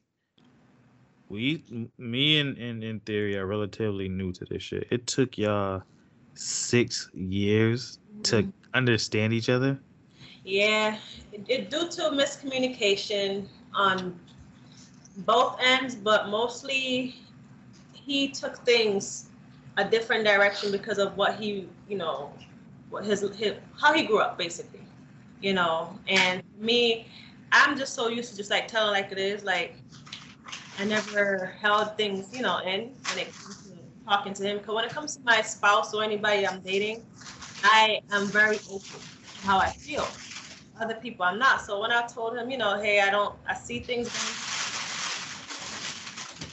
We, 1.28 1.64
me, 1.96 2.40
and 2.40 2.58
in, 2.58 2.82
in 2.82 3.00
theory, 3.00 3.36
are 3.38 3.46
relatively 3.46 4.06
new 4.08 4.32
to 4.32 4.44
this 4.44 4.62
shit. 4.62 4.86
It 4.90 5.06
took 5.06 5.38
y'all 5.38 5.82
six 6.34 7.10
years 7.14 7.98
to 8.24 8.42
mm-hmm. 8.42 8.50
understand 8.74 9.32
each 9.32 9.48
other? 9.48 9.78
Yeah, 10.44 10.98
it, 11.32 11.44
it 11.48 11.70
due 11.70 11.88
to 11.88 12.02
miscommunication 12.10 13.46
on 13.74 14.18
both 15.18 15.58
ends, 15.62 15.94
but 15.94 16.28
mostly 16.28 17.14
he 17.92 18.28
took 18.28 18.56
things 18.64 19.28
a 19.76 19.84
different 19.84 20.24
direction 20.24 20.72
because 20.72 20.98
of 20.98 21.16
what 21.16 21.36
he, 21.36 21.68
you 21.88 21.96
know, 21.96 22.32
what 22.90 23.04
his, 23.04 23.20
his 23.36 23.54
how 23.80 23.92
he 23.94 24.02
grew 24.02 24.18
up 24.18 24.36
basically, 24.36 24.82
you 25.40 25.54
know. 25.54 25.98
And 26.08 26.42
me, 26.58 27.06
I'm 27.52 27.76
just 27.76 27.94
so 27.94 28.08
used 28.08 28.30
to 28.30 28.36
just 28.36 28.50
like 28.50 28.68
telling 28.68 28.92
like 28.92 29.12
it 29.12 29.18
is. 29.18 29.44
Like 29.44 29.76
I 30.78 30.84
never 30.84 31.54
held 31.60 31.96
things, 31.96 32.34
you 32.34 32.42
know, 32.42 32.58
in 32.58 32.92
when 33.08 33.18
it 33.18 33.32
comes 33.32 33.62
talking 34.04 34.35
to 34.35 34.42
him. 34.42 34.59
Because 34.59 34.75
when 34.75 34.85
it 34.85 34.90
comes 34.90 35.16
to 35.16 35.23
my 35.25 35.40
spouse 35.42 35.94
or 35.94 36.02
anybody 36.02 36.47
I'm 36.47 36.61
dating, 36.61 37.02
I 37.62 38.00
am 38.11 38.28
very 38.28 38.59
open 38.71 39.00
to 39.40 39.47
how 39.47 39.59
I 39.59 39.71
feel. 39.71 40.09
Other 40.80 40.94
people, 40.94 41.25
I'm 41.25 41.38
not. 41.38 41.61
So 41.61 41.80
when 41.80 41.92
I 41.92 42.06
told 42.06 42.37
him, 42.37 42.50
you 42.50 42.59
know, 42.59 42.80
hey, 42.80 43.00
I 43.00 43.11
don't, 43.11 43.35
I 43.49 43.54
see 43.54 43.80
things. 43.80 44.09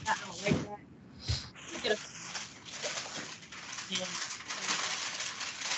I 0.08 0.15
don't 0.25 0.44
like 0.44 0.53
that. 0.65 0.79
he 1.72 1.82
get 1.82 1.91
offended. 1.94 2.15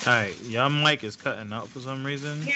All 0.07 0.13
right, 0.13 0.39
y'all 0.41 0.69
mic 0.69 1.03
is 1.03 1.15
cutting 1.15 1.53
out 1.53 1.69
for 1.69 1.79
some 1.79 2.03
reason. 2.03 2.47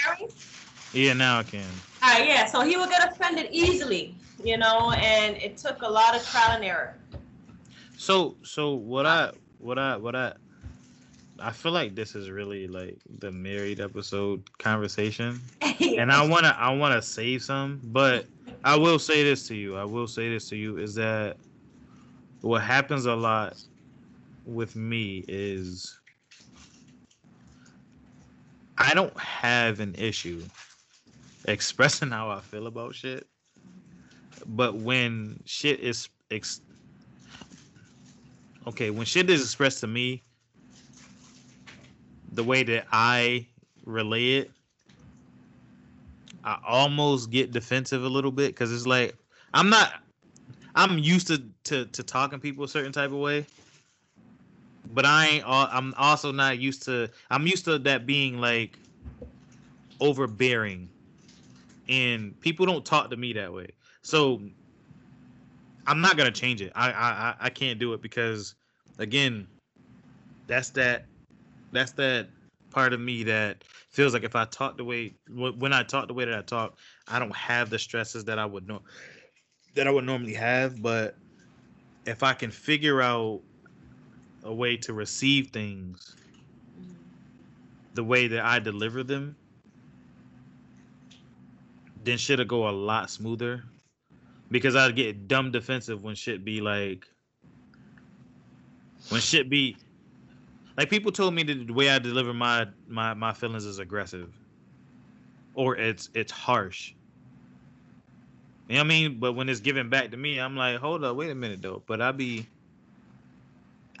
Yeah, 0.92 1.12
now 1.12 1.38
I 1.38 1.42
can. 1.44 1.64
All 2.02 2.10
right, 2.10 2.26
yeah. 2.26 2.46
So 2.46 2.62
he 2.62 2.76
would 2.76 2.90
get 2.90 3.12
offended 3.12 3.48
easily, 3.52 4.16
you 4.42 4.58
know, 4.58 4.90
and 4.92 5.36
it 5.36 5.56
took 5.56 5.82
a 5.82 5.88
lot 5.88 6.16
of 6.16 6.28
trial 6.28 6.56
and 6.56 6.64
error. 6.64 6.96
So 7.96 8.36
so 8.42 8.74
what 8.74 9.06
I 9.06 9.32
what 9.58 9.78
I 9.78 9.96
what 9.96 10.14
I 10.14 10.34
I 11.38 11.50
feel 11.50 11.72
like 11.72 11.94
this 11.94 12.14
is 12.14 12.30
really 12.30 12.66
like 12.66 12.98
the 13.18 13.30
married 13.30 13.80
episode 13.80 14.42
conversation. 14.58 15.40
And 15.80 16.10
I 16.10 16.26
wanna 16.26 16.54
I 16.58 16.72
wanna 16.74 17.02
save 17.02 17.42
some, 17.42 17.80
but 17.84 18.26
I 18.64 18.76
will 18.76 18.98
say 18.98 19.22
this 19.22 19.46
to 19.48 19.54
you. 19.54 19.76
I 19.76 19.84
will 19.84 20.06
say 20.06 20.28
this 20.28 20.48
to 20.48 20.56
you 20.56 20.78
is 20.78 20.94
that 20.94 21.36
what 22.40 22.62
happens 22.62 23.06
a 23.06 23.14
lot 23.14 23.62
with 24.44 24.76
me 24.76 25.24
is 25.28 25.98
I 28.78 28.94
don't 28.94 29.18
have 29.18 29.80
an 29.80 29.94
issue 29.96 30.42
expressing 31.46 32.10
how 32.16 32.30
I 32.30 32.40
feel 32.40 32.66
about 32.66 32.94
shit. 32.94 33.26
But 34.46 34.76
when 34.76 35.40
shit 35.44 35.80
is 35.80 36.08
ex- 36.30 36.60
okay, 38.66 38.90
when 38.90 39.06
shit 39.06 39.30
is 39.30 39.42
expressed 39.42 39.80
to 39.80 39.86
me, 39.86 40.22
the 42.32 42.44
way 42.44 42.62
that 42.62 42.86
I 42.92 43.46
relay 43.84 44.34
it, 44.34 44.50
I 46.44 46.58
almost 46.66 47.30
get 47.30 47.52
defensive 47.52 48.04
a 48.04 48.08
little 48.08 48.30
bit 48.30 48.48
because 48.48 48.72
it's 48.72 48.86
like 48.86 49.16
I'm 49.54 49.68
not. 49.68 49.92
I'm 50.74 50.98
used 50.98 51.28
to, 51.28 51.42
to 51.64 51.86
to 51.86 52.02
talking 52.02 52.38
people 52.38 52.64
a 52.64 52.68
certain 52.68 52.92
type 52.92 53.10
of 53.10 53.18
way, 53.18 53.46
but 54.92 55.06
I 55.06 55.26
ain't. 55.26 55.44
I'm 55.46 55.94
also 55.96 56.30
not 56.32 56.58
used 56.58 56.82
to. 56.84 57.10
I'm 57.30 57.46
used 57.46 57.64
to 57.64 57.78
that 57.80 58.06
being 58.06 58.38
like 58.38 58.78
overbearing, 60.00 60.88
and 61.88 62.38
people 62.40 62.66
don't 62.66 62.84
talk 62.84 63.10
to 63.10 63.16
me 63.16 63.32
that 63.32 63.52
way. 63.52 63.68
So 64.02 64.42
I'm 65.86 66.00
not 66.00 66.16
gonna 66.16 66.30
change 66.32 66.60
it. 66.62 66.72
I 66.74 66.90
I 66.92 67.34
I- 67.40 67.50
can't 67.50 67.78
do 67.78 67.92
it 67.94 68.02
because 68.02 68.54
again, 68.98 69.46
that's 70.46 70.70
that 70.70 71.06
that's 71.72 71.92
that 71.92 72.28
part 72.70 72.92
of 72.92 73.00
me 73.00 73.24
that 73.24 73.64
feels 73.90 74.12
like 74.12 74.24
if 74.24 74.36
I 74.36 74.44
talk 74.46 74.76
the 74.76 74.84
way 74.84 75.14
when 75.28 75.72
I 75.72 75.82
talk 75.82 76.08
the 76.08 76.14
way 76.14 76.24
that 76.24 76.38
I 76.38 76.42
talk, 76.42 76.78
I 77.08 77.18
don't 77.18 77.34
have 77.34 77.70
the 77.70 77.78
stresses 77.78 78.24
that 78.24 78.38
I 78.38 78.46
would 78.46 78.66
know 78.66 78.82
that 79.74 79.86
I 79.86 79.90
would 79.90 80.04
normally 80.04 80.34
have. 80.34 80.82
But 80.82 81.16
if 82.06 82.22
I 82.22 82.34
can 82.34 82.50
figure 82.50 83.02
out 83.02 83.42
a 84.44 84.52
way 84.54 84.76
to 84.78 84.92
receive 84.92 85.48
things 85.50 86.14
the 87.94 88.04
way 88.04 88.28
that 88.28 88.44
I 88.44 88.58
deliver 88.58 89.02
them, 89.02 89.36
then 92.04 92.18
shit'll 92.18 92.44
go 92.44 92.68
a 92.68 92.70
lot 92.70 93.10
smoother. 93.10 93.64
Because 94.50 94.76
I 94.76 94.90
get 94.92 95.28
dumb 95.28 95.50
defensive 95.50 96.02
when 96.02 96.14
shit 96.14 96.44
be 96.44 96.60
like 96.60 97.06
when 99.08 99.20
shit 99.20 99.50
be 99.50 99.76
like 100.76 100.90
people 100.90 101.10
told 101.10 101.34
me 101.34 101.42
that 101.42 101.66
the 101.66 101.72
way 101.72 101.90
I 101.90 101.98
deliver 101.98 102.32
my 102.32 102.66
my 102.88 103.14
my 103.14 103.32
feelings 103.32 103.64
is 103.64 103.78
aggressive. 103.78 104.32
Or 105.54 105.76
it's 105.76 106.10
it's 106.14 106.32
harsh. 106.32 106.92
You 108.68 108.74
know 108.74 108.80
what 108.80 108.84
I 108.84 108.88
mean? 108.88 109.18
But 109.18 109.32
when 109.32 109.48
it's 109.48 109.60
given 109.60 109.88
back 109.88 110.10
to 110.10 110.16
me, 110.16 110.38
I'm 110.38 110.56
like, 110.56 110.78
hold 110.78 111.04
up, 111.04 111.16
wait 111.16 111.30
a 111.30 111.34
minute 111.34 111.62
though. 111.62 111.82
But 111.86 112.00
I 112.00 112.12
be 112.12 112.46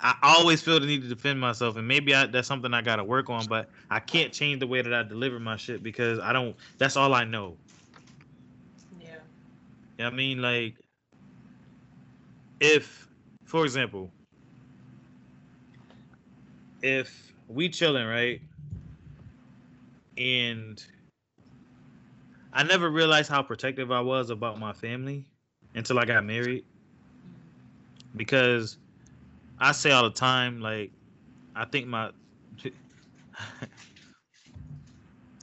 I 0.00 0.14
always 0.22 0.60
feel 0.60 0.78
the 0.78 0.86
need 0.86 1.02
to 1.02 1.08
defend 1.08 1.40
myself, 1.40 1.76
and 1.76 1.88
maybe 1.88 2.14
I, 2.14 2.26
that's 2.26 2.46
something 2.46 2.74
I 2.74 2.82
gotta 2.82 3.04
work 3.04 3.30
on. 3.30 3.46
But 3.46 3.70
I 3.90 4.00
can't 4.00 4.32
change 4.32 4.60
the 4.60 4.66
way 4.66 4.82
that 4.82 4.92
I 4.92 5.02
deliver 5.02 5.40
my 5.40 5.56
shit 5.56 5.82
because 5.82 6.18
I 6.18 6.32
don't. 6.32 6.54
That's 6.78 6.96
all 6.96 7.14
I 7.14 7.24
know. 7.24 7.56
Yeah. 9.00 9.06
You 9.06 9.10
know 9.10 9.12
what 9.12 9.20
I 9.98 10.10
mean? 10.10 10.42
Like, 10.42 10.76
if, 12.60 13.08
for 13.44 13.64
example, 13.64 14.10
if 16.82 17.32
we 17.48 17.68
chilling, 17.68 18.06
right? 18.06 18.40
And 20.18 20.82
I 22.52 22.62
never 22.62 22.90
realized 22.90 23.28
how 23.28 23.42
protective 23.42 23.90
I 23.92 24.00
was 24.00 24.30
about 24.30 24.58
my 24.58 24.72
family 24.72 25.26
until 25.74 25.98
I 25.98 26.04
got 26.04 26.24
married. 26.24 26.64
Because 28.14 28.78
I 29.58 29.72
say 29.72 29.90
all 29.90 30.04
the 30.04 30.10
time, 30.10 30.60
like, 30.60 30.90
I 31.54 31.64
think 31.66 31.86
my 31.86 32.10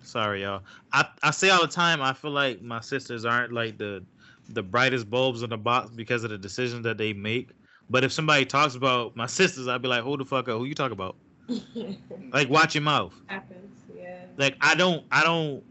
sorry 0.04 0.42
y'all. 0.44 0.62
I, 0.92 1.06
I 1.22 1.32
say 1.32 1.50
all 1.50 1.62
the 1.62 1.68
time 1.68 2.02
I 2.02 2.14
feel 2.14 2.32
like 2.32 2.62
my 2.62 2.82
sisters 2.82 3.26
aren't 3.26 3.52
like 3.54 3.78
the 3.78 4.04
the 4.50 4.64
brightest 4.64 5.10
bulbs 5.10 5.44
in 5.44 5.50
the 5.50 5.58
box 5.58 5.90
because 5.90 6.24
of 6.24 6.30
the 6.30 6.38
decisions 6.38 6.84
that 6.84 6.98
they 6.98 7.14
make. 7.14 7.52
But 7.90 8.04
if 8.04 8.12
somebody 8.12 8.46
talks 8.46 8.76
about 8.76 9.16
my 9.16 9.26
sisters, 9.40 9.68
I'd 9.68 9.82
be 9.82 9.88
like, 9.88 10.04
hold 10.04 10.20
the 10.20 10.26
fuck 10.26 10.48
up. 10.50 10.58
Who 10.58 10.66
you 10.66 10.76
talk 10.76 10.92
about? 10.92 11.16
Like 12.32 12.50
watch 12.50 12.74
your 12.74 12.82
mouth. 12.82 13.14
Happens, 13.28 13.84
yeah. 13.96 14.26
Like 14.38 14.58
I 14.62 14.74
don't 14.74 15.06
I 15.12 15.24
don't 15.24 15.64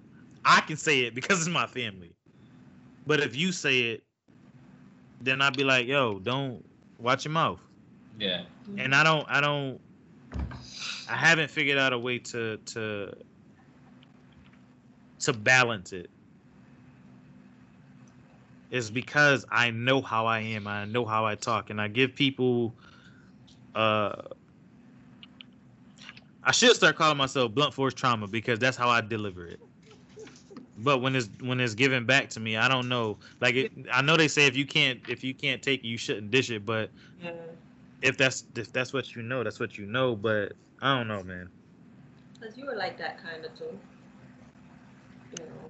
I 0.44 0.60
can 0.60 0.76
say 0.76 1.00
it 1.00 1.14
because 1.14 1.40
it's 1.40 1.48
my 1.48 1.66
family. 1.66 2.14
But 3.06 3.20
if 3.20 3.34
you 3.34 3.50
say 3.50 3.80
it, 3.80 4.04
then 5.20 5.42
I'd 5.42 5.56
be 5.56 5.64
like, 5.64 5.88
yo, 5.88 6.20
don't 6.20 6.64
watch 6.98 7.24
your 7.24 7.32
mouth. 7.32 7.58
Yeah. 8.18 8.42
And 8.78 8.94
I 8.94 9.02
don't 9.02 9.26
I 9.28 9.40
don't 9.40 9.80
I 11.08 11.16
haven't 11.16 11.50
figured 11.50 11.78
out 11.78 11.92
a 11.92 11.98
way 11.98 12.18
to 12.18 12.58
to 12.58 13.14
to 15.20 15.32
balance 15.32 15.92
it. 15.92 16.10
It's 18.72 18.90
because 18.90 19.44
I 19.50 19.70
know 19.70 20.00
how 20.00 20.26
I 20.26 20.40
am, 20.40 20.66
I 20.66 20.86
know 20.86 21.04
how 21.04 21.26
I 21.26 21.36
talk, 21.36 21.70
and 21.70 21.80
I 21.80 21.88
give 21.88 22.16
people 22.16 22.74
uh 23.74 24.14
I 26.44 26.52
should 26.52 26.74
start 26.74 26.96
calling 26.96 27.18
myself 27.18 27.54
blunt 27.54 27.74
force 27.74 27.94
trauma 27.94 28.26
because 28.26 28.58
that's 28.58 28.76
how 28.76 28.88
I 28.88 29.00
deliver 29.02 29.46
it. 29.46 29.60
But 30.78 30.98
when 30.98 31.14
it's 31.14 31.28
when 31.40 31.60
it's 31.60 31.74
given 31.74 32.06
back 32.06 32.30
to 32.30 32.40
me, 32.40 32.56
I 32.56 32.68
don't 32.68 32.88
know. 32.88 33.18
Like 33.40 33.54
it, 33.56 33.72
I 33.92 34.02
know 34.02 34.16
they 34.16 34.28
say 34.28 34.46
if 34.46 34.56
you 34.56 34.66
can't 34.66 35.00
if 35.08 35.22
you 35.22 35.34
can't 35.34 35.62
take 35.62 35.84
it, 35.84 35.86
you 35.86 35.98
shouldn't 35.98 36.30
dish 36.30 36.50
it. 36.50 36.64
But 36.64 36.90
Yeah. 37.22 37.32
if 38.00 38.16
that's 38.16 38.44
if 38.56 38.72
that's 38.72 38.92
what 38.92 39.14
you 39.14 39.22
know, 39.22 39.44
that's 39.44 39.60
what 39.60 39.76
you 39.78 39.86
know. 39.86 40.16
But 40.16 40.54
I 40.80 40.96
don't 40.96 41.08
know, 41.08 41.22
man. 41.22 41.50
Cause 42.40 42.56
you 42.56 42.66
were 42.66 42.74
like 42.74 42.98
that 42.98 43.22
kind 43.22 43.44
of 43.44 43.56
too. 43.56 43.78
You 45.38 45.44
know, 45.46 45.61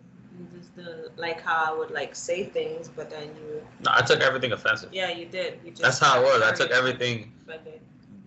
you 0.77 0.85
like 1.17 1.41
how 1.41 1.73
I 1.75 1.79
would 1.79 1.91
like 1.91 2.15
say 2.15 2.45
things, 2.45 2.89
but 2.89 3.11
then 3.11 3.25
you, 3.37 3.63
No, 3.85 3.91
I 3.95 4.03
took 4.03 4.21
everything 4.21 4.53
offensive. 4.53 4.91
yeah, 4.93 5.11
you 5.11 5.27
did. 5.27 5.59
You 5.65 5.71
just 5.71 5.83
That's 5.83 5.99
how 5.99 6.21
it 6.21 6.25
was. 6.25 6.43
I 6.43 6.53
took 6.53 6.71
everything 6.71 7.33
offended. 7.47 7.81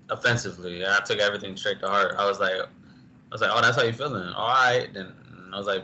offensively. 0.09 0.81
Yeah, 0.81 0.97
I 0.99 1.03
took 1.03 1.19
everything 1.19 1.57
straight 1.57 1.79
to 1.81 1.87
heart. 1.87 2.15
I 2.17 2.25
was 2.27 2.39
like, 2.39 2.53
I 2.53 2.65
was 3.31 3.41
like, 3.41 3.51
oh, 3.53 3.61
that's 3.61 3.75
how 3.77 3.83
you 3.83 3.93
feeling? 3.93 4.27
All 4.33 4.47
right. 4.49 4.87
Then 4.93 5.11
I 5.53 5.57
was 5.57 5.67
like, 5.67 5.83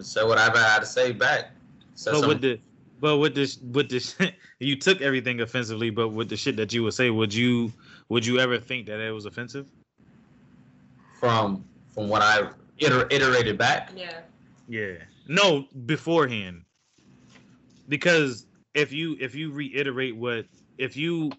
say 0.00 0.24
whatever 0.24 0.56
I 0.58 0.62
had 0.68 0.80
to 0.80 0.86
say 0.86 1.12
back. 1.12 1.50
Said 1.94 2.12
But 2.12 2.20
some- 2.20 2.28
with 2.28 2.40
the 2.40 2.60
but 2.98 3.18
with 3.18 3.34
this 3.34 3.58
with 3.72 3.90
this 3.90 4.16
you 4.58 4.74
took 4.76 5.02
everything 5.02 5.40
offensively. 5.42 5.90
But 5.90 6.08
with 6.08 6.28
the 6.30 6.36
shit 6.36 6.56
that 6.56 6.72
you 6.72 6.82
would 6.84 6.94
say, 6.94 7.10
would 7.10 7.32
you 7.34 7.72
would 8.08 8.24
you 8.24 8.38
ever 8.40 8.58
think 8.58 8.86
that 8.86 9.00
it 9.00 9.10
was 9.12 9.26
offensive? 9.26 9.66
from 11.18 11.64
from 11.94 12.08
what 12.08 12.22
I 12.22 12.48
iter- 12.80 13.06
iterated 13.10 13.56
back. 13.58 13.90
Yeah. 13.96 14.20
Yeah. 14.68 14.94
No, 15.28 15.66
beforehand. 15.86 16.62
Because 17.88 18.46
if 18.74 18.92
you 18.92 19.16
if 19.20 19.34
you 19.34 19.52
reiterate 19.52 20.16
what 20.16 20.46
if 20.78 20.96
you 20.96 21.32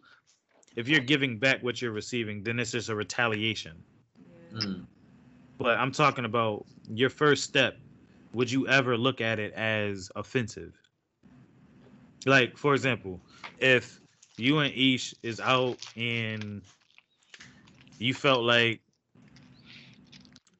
if 0.75 0.87
you're 0.87 1.01
giving 1.01 1.39
back 1.39 1.63
what 1.63 1.81
you're 1.81 1.91
receiving, 1.91 2.43
then 2.43 2.59
it's 2.59 2.71
just 2.71 2.89
a 2.89 2.95
retaliation. 2.95 3.83
Mm. 4.53 4.85
but 5.57 5.77
I'm 5.77 5.91
talking 5.91 6.25
about 6.25 6.65
your 6.89 7.09
first 7.09 7.43
step. 7.43 7.77
Would 8.33 8.51
you 8.51 8.67
ever 8.67 8.97
look 8.97 9.21
at 9.21 9.39
it 9.39 9.53
as 9.53 10.11
offensive? 10.15 10.73
Like, 12.25 12.57
for 12.57 12.73
example, 12.73 13.19
if 13.59 13.99
you 14.37 14.59
and 14.59 14.73
Ish 14.73 15.15
is 15.23 15.39
out 15.39 15.77
and 15.95 16.61
you 17.99 18.13
felt 18.13 18.43
like, 18.43 18.81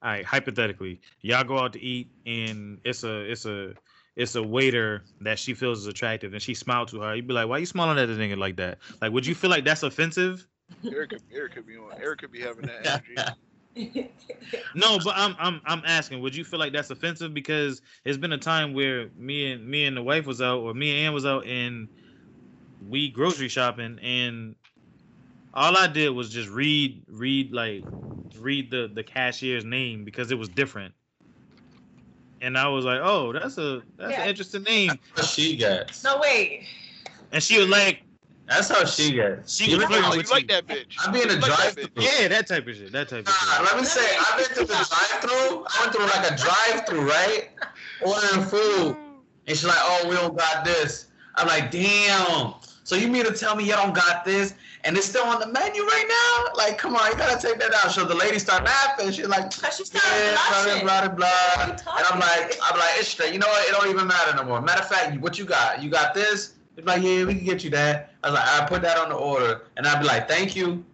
all 0.08 0.14
right, 0.14 0.24
hypothetically, 0.26 1.02
y'all 1.20 1.44
go 1.44 1.60
out 1.60 1.74
to 1.74 1.82
eat 1.82 2.08
and 2.26 2.80
it's 2.86 3.04
a 3.04 3.30
it's 3.30 3.46
a 3.46 3.74
it's 4.16 4.36
a 4.36 4.42
waiter 4.42 5.04
that 5.20 5.38
she 5.38 5.54
feels 5.54 5.80
is 5.80 5.88
attractive 5.88 6.32
and 6.32 6.42
she 6.42 6.54
smiled 6.54 6.88
to 6.88 7.02
her, 7.02 7.14
you'd 7.14 7.28
be 7.28 7.34
like, 7.34 7.50
why 7.50 7.58
you 7.58 7.66
smiling 7.66 8.00
at 8.00 8.06
the 8.06 8.14
nigga 8.14 8.38
like 8.38 8.56
that? 8.56 8.78
Like, 9.02 9.12
would 9.12 9.26
you 9.26 9.36
feel 9.36 9.50
like 9.50 9.66
that's 9.66 9.84
offensive? 9.84 10.48
Eric, 10.90 11.10
could- 11.10 11.24
Eric 11.30 11.56
could 11.56 11.68
be 11.68 11.76
on. 11.76 11.92
Eric 12.02 12.20
could 12.22 12.32
be 12.32 12.40
having 12.40 12.68
that 12.68 13.04
energy. 13.76 14.10
No, 14.74 14.98
but 14.98 15.14
I'm 15.16 15.36
I'm 15.38 15.62
I'm 15.66 15.84
asking, 15.86 16.22
would 16.22 16.36
you 16.36 16.44
feel 16.44 16.58
like 16.58 16.74
that's 16.74 16.90
offensive? 16.90 17.32
Because 17.34 17.82
it's 18.06 18.18
been 18.18 18.32
a 18.34 18.38
time 18.38 18.74
where 18.74 19.10
me 19.16 19.52
and 19.52 19.68
me 19.68 19.86
and 19.86 19.96
the 19.96 20.02
wife 20.02 20.26
was 20.26 20.42
out, 20.42 20.62
or 20.62 20.74
me 20.74 20.90
and 20.90 21.08
Ann 21.08 21.14
was 21.14 21.28
out, 21.28 21.46
and 21.46 21.88
we 22.80 23.12
grocery 23.12 23.50
shopping, 23.50 24.00
and 24.02 24.56
all 25.54 25.78
I 25.78 25.86
did 25.86 26.10
was 26.10 26.32
just 26.32 26.50
read 26.50 27.04
read 27.08 27.54
like 27.54 27.86
read 28.40 28.72
the 28.72 28.90
the 28.94 29.04
cashier's 29.04 29.64
name 29.66 30.04
because 30.06 30.32
it 30.32 30.36
was 30.38 30.50
different, 30.50 30.94
and 32.42 32.58
I 32.58 32.68
was 32.68 32.86
like, 32.86 33.00
oh, 33.02 33.34
that's 33.34 33.58
a 33.58 33.82
that's 33.98 34.12
Yeah. 34.12 34.24
an 34.24 34.30
interesting 34.30 34.64
name, 34.64 35.00
That's 35.16 35.30
she 35.34 35.56
gets. 35.56 36.04
no 36.04 36.20
wait. 36.20 36.64
and 37.32 37.42
she 37.44 37.60
was 37.60 37.70
like, 37.70 38.02
That's 38.48 38.70
how 38.70 38.86
she 38.86 39.14
gets. 39.14 39.56
She 39.56 39.72
You 39.72 39.78
was 39.78 39.84
know, 39.84 39.88
flirting 39.90 40.12
Oh, 40.14 40.18
with 40.18 40.28
you 40.28 40.34
like 40.34 40.48
that 40.48 40.68
bitch? 40.68 40.96
I'm 41.00 41.12
being 41.12 41.30
a 41.30 41.34
You 41.34 41.40
like 41.40 41.50
that 41.58 41.76
drive-thru. 41.76 42.04
bitch. 42.04 42.20
yeah, 42.22 42.28
that 42.30 42.48
type 42.48 42.68
of 42.68 42.76
shit, 42.76 42.92
that 42.94 43.10
type 43.10 43.20
of 43.20 43.28
Nah, 43.28 43.34
shit. 43.34 43.64
let 43.66 43.78
me 43.78 43.84
say, 43.86 44.18
I've 44.18 44.38
been 44.38 44.58
to 44.58 44.64
the 44.66 44.66
drive-through. 44.90 45.66
I 45.68 45.80
went 45.82 45.94
through 45.94 46.06
like 46.06 46.32
a 46.32 46.36
drive-through, 46.36 47.10
right? 47.10 47.50
Ordering 48.06 48.44
food, 48.44 48.96
and 49.48 49.58
she's 49.58 49.66
like, 49.66 49.78
"Oh, 49.80 50.08
we 50.08 50.16
don't 50.16 50.38
got 50.38 50.64
this." 50.64 51.08
I'm 51.36 51.48
like, 51.48 51.72
"Damn." 51.72 52.54
So 52.84 52.96
you 52.96 53.08
mean 53.10 53.26
to 53.26 53.34
tell 53.34 53.56
me 53.56 53.66
you 53.66 53.74
don't 53.74 53.94
got 53.94 54.24
this, 54.24 54.54
and 54.84 54.98
it's 54.98 55.08
still 55.08 55.26
on 55.26 55.40
the 55.40 55.48
menu 55.48 55.84
right 55.84 56.06
now? 56.08 56.54
Like, 56.56 56.78
come 56.78 56.96
on, 56.96 57.12
you 57.12 57.18
gotta 57.18 57.42
take 57.42 57.60
that 57.60 57.74
out. 57.74 57.92
So 57.92 58.06
the 58.06 58.16
lady 58.16 58.40
start 58.40 58.64
laughing. 58.64 59.12
She's 59.12 59.28
like, 59.28 59.52
Cause 59.52 59.78
she 59.78 59.84
"Yeah, 59.94 60.82
blah 60.82 60.82
blah 60.82 61.08
blah 61.08 61.16
blah." 61.16 61.28
What 61.28 61.60
are 61.60 61.68
you 61.68 61.74
And 61.74 62.06
I'm 62.12 62.20
like. 62.20 62.58
I'm 62.62 62.78
like, 62.78 62.90
it's 62.98 63.10
straight. 63.10 63.34
You 63.34 63.40
know 63.40 63.48
what? 63.48 63.68
It 63.68 63.72
don't 63.72 63.90
even 63.90 64.08
matter 64.08 64.36
no 64.36 64.44
more. 64.44 64.62
Matter 64.62 64.82
of 64.82 64.90
fact, 64.90 65.20
what 65.22 65.38
you 65.38 65.46
got? 65.46 65.82
You 65.82 65.90
got 65.90 66.14
this? 66.14 66.56
It's 66.78 66.86
like, 66.86 67.02
yeah, 67.02 67.26
we 67.26 67.34
can 67.34 67.44
get 67.44 67.64
you 67.64 67.72
that. 67.72 68.14
I 68.24 68.30
was 68.30 68.40
like, 68.40 68.48
I 68.48 68.66
put 68.68 68.82
that 68.84 68.98
on 68.98 69.10
the 69.10 69.16
order, 69.16 69.64
and 69.78 69.88
I'd 69.88 70.00
be 70.00 70.06
like, 70.06 70.28
thank 70.28 70.56
you. 70.56 70.86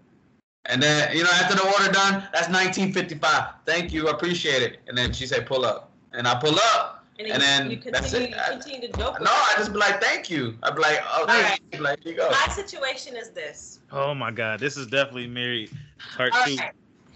And 0.66 0.82
then, 0.82 1.16
you 1.16 1.24
know, 1.24 1.30
after 1.34 1.56
the 1.56 1.66
order 1.66 1.92
done, 1.92 2.24
that's 2.32 2.48
1955. 2.48 3.54
Thank 3.66 3.92
you, 3.92 4.08
I 4.08 4.12
appreciate 4.12 4.62
it. 4.62 4.80
And 4.88 4.98
then 4.98 5.12
she 5.12 5.26
said, 5.26 5.46
pull 5.46 5.66
up, 5.66 5.92
and 6.14 6.26
I 6.26 6.36
pull 6.36 6.56
up. 6.56 7.03
And, 7.20 7.28
and 7.28 7.42
then 7.42 7.72
you 7.72 7.78
that's 7.92 8.12
continue, 8.12 8.28
it. 8.28 8.32
you 8.32 8.38
I- 8.42 8.50
continue 8.50 8.82
to 8.88 8.98
joke. 8.98 9.22
No, 9.22 9.30
I 9.32 9.54
just 9.58 9.72
be 9.72 9.80
like, 9.80 10.02
thank 10.02 10.30
you. 10.30 10.58
I'd 10.64 10.76
be 10.76 10.82
like, 10.82 11.00
oh, 11.10 11.22
Alright. 11.22 11.46
thank 11.46 11.62
you. 11.74 11.80
Like, 11.82 12.04
here 12.04 12.12
you 12.14 12.18
go. 12.18 12.30
My 12.30 12.54
situation 12.54 13.16
is 13.16 13.30
this. 13.30 13.80
Oh 13.92 14.14
my 14.14 14.32
god, 14.32 14.60
this 14.60 14.78
is 14.78 14.88
definitely 14.88 15.28
married 15.28 15.70
part 16.16 16.34
All 16.34 16.46
two. 16.46 16.56
right. 16.56 16.72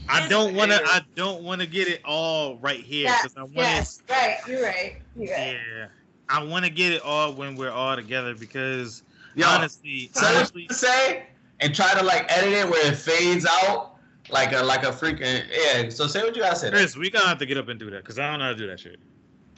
I 0.10 0.28
don't 0.30 0.56
want 0.56 0.72
to. 0.72 0.80
I 0.86 1.02
don't 1.16 1.44
want 1.44 1.60
to 1.62 1.68
get 1.68 1.88
it 1.90 2.02
all 2.06 2.58
right 2.58 2.80
here 2.80 3.06
Yes, 3.06 3.24
because 3.24 3.38
I 3.38 3.42
want 3.42 3.56
yes, 3.56 4.02
right. 4.10 4.38
You're 4.48 4.64
right. 4.64 4.98
You're 5.18 5.34
right. 5.34 5.58
Yeah, 5.78 5.88
I 6.30 6.42
want 6.44 6.64
to 6.64 6.72
get 6.72 6.94
it 6.94 7.02
all 7.02 7.34
when 7.34 7.56
we're 7.58 7.72
all 7.72 7.96
together 7.96 8.34
because 8.34 9.04
Yo, 9.36 9.46
honestly, 9.48 10.10
say 10.14 10.22
what 10.22 10.36
honestly, 10.36 10.68
you 10.70 10.74
say, 10.76 11.24
and 11.60 11.76
try 11.76 11.94
to 11.94 12.04
like 12.04 12.26
edit 12.32 12.54
it 12.54 12.70
where 12.70 12.90
it 12.90 12.96
fades 12.96 13.46
out 13.64 13.96
like 14.30 14.54
a 14.54 14.64
like 14.64 14.84
a 14.84 14.92
freaking 14.92 15.44
yeah. 15.52 15.90
So 15.90 16.08
say 16.08 16.22
what 16.24 16.36
you 16.36 16.42
gotta 16.42 16.56
say. 16.56 16.70
Chris, 16.70 16.96
we 16.96 17.10
gonna 17.10 17.28
have 17.28 17.40
to 17.40 17.46
get 17.46 17.58
up 17.58 17.68
and 17.68 17.78
do 17.80 17.90
that 17.90 18.04
because 18.04 18.18
I 18.18 18.30
don't 18.30 18.40
know 18.40 18.46
how 18.46 18.52
to 18.52 18.58
do 18.58 18.68
that 18.68 18.80
shit. 18.80 19.00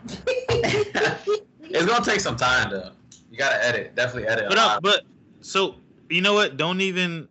It's 0.08 1.86
gonna 1.86 2.06
take 2.06 2.20
some 2.20 2.36
time 2.36 2.72
though. 2.72 2.92
You 3.32 3.38
gotta 3.38 3.64
edit, 3.66 3.96
definitely 3.96 4.28
edit. 4.28 4.46
a 4.46 4.50
But 4.50 4.58
uh, 4.58 4.80
but 4.82 5.02
so 5.42 5.76
you 6.10 6.22
know 6.22 6.34
what? 6.34 6.58
Don't 6.58 6.82
even. 6.82 7.28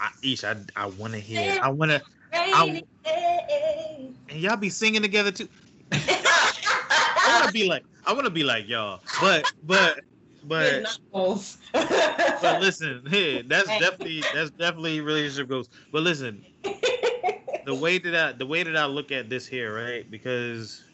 I, 0.00 0.10
Ish, 0.22 0.44
I 0.44 0.56
I 0.76 0.86
want 0.86 1.12
to 1.14 1.18
hear. 1.18 1.58
I 1.62 1.68
want 1.70 1.90
to, 1.90 2.02
Rainy 2.32 2.84
day. 3.04 4.10
and 4.28 4.38
y'all 4.38 4.56
be 4.56 4.70
singing 4.70 5.02
together 5.02 5.32
too. 5.32 5.48
I 5.92 7.38
want 7.40 7.46
to 7.46 7.52
be 7.52 7.68
like, 7.68 7.84
I 8.06 8.12
want 8.12 8.24
to 8.24 8.30
be 8.30 8.44
like 8.44 8.68
y'all, 8.68 9.00
but 9.20 9.50
but 9.64 10.00
but. 10.44 10.70
Good 10.70 10.82
knuckles. 10.84 11.58
But 11.72 12.60
listen, 12.60 13.04
hey, 13.08 13.42
that's 13.42 13.66
definitely 13.66 14.22
that's 14.32 14.50
definitely 14.50 15.00
relationship 15.00 15.48
goals. 15.48 15.68
But 15.90 16.02
listen, 16.02 16.44
the 16.62 17.74
way 17.74 17.98
that 17.98 18.14
I 18.14 18.32
the 18.32 18.46
way 18.46 18.62
that 18.62 18.76
I 18.76 18.86
look 18.86 19.10
at 19.10 19.28
this 19.28 19.46
here, 19.46 19.74
right? 19.74 20.08
Because 20.08 20.84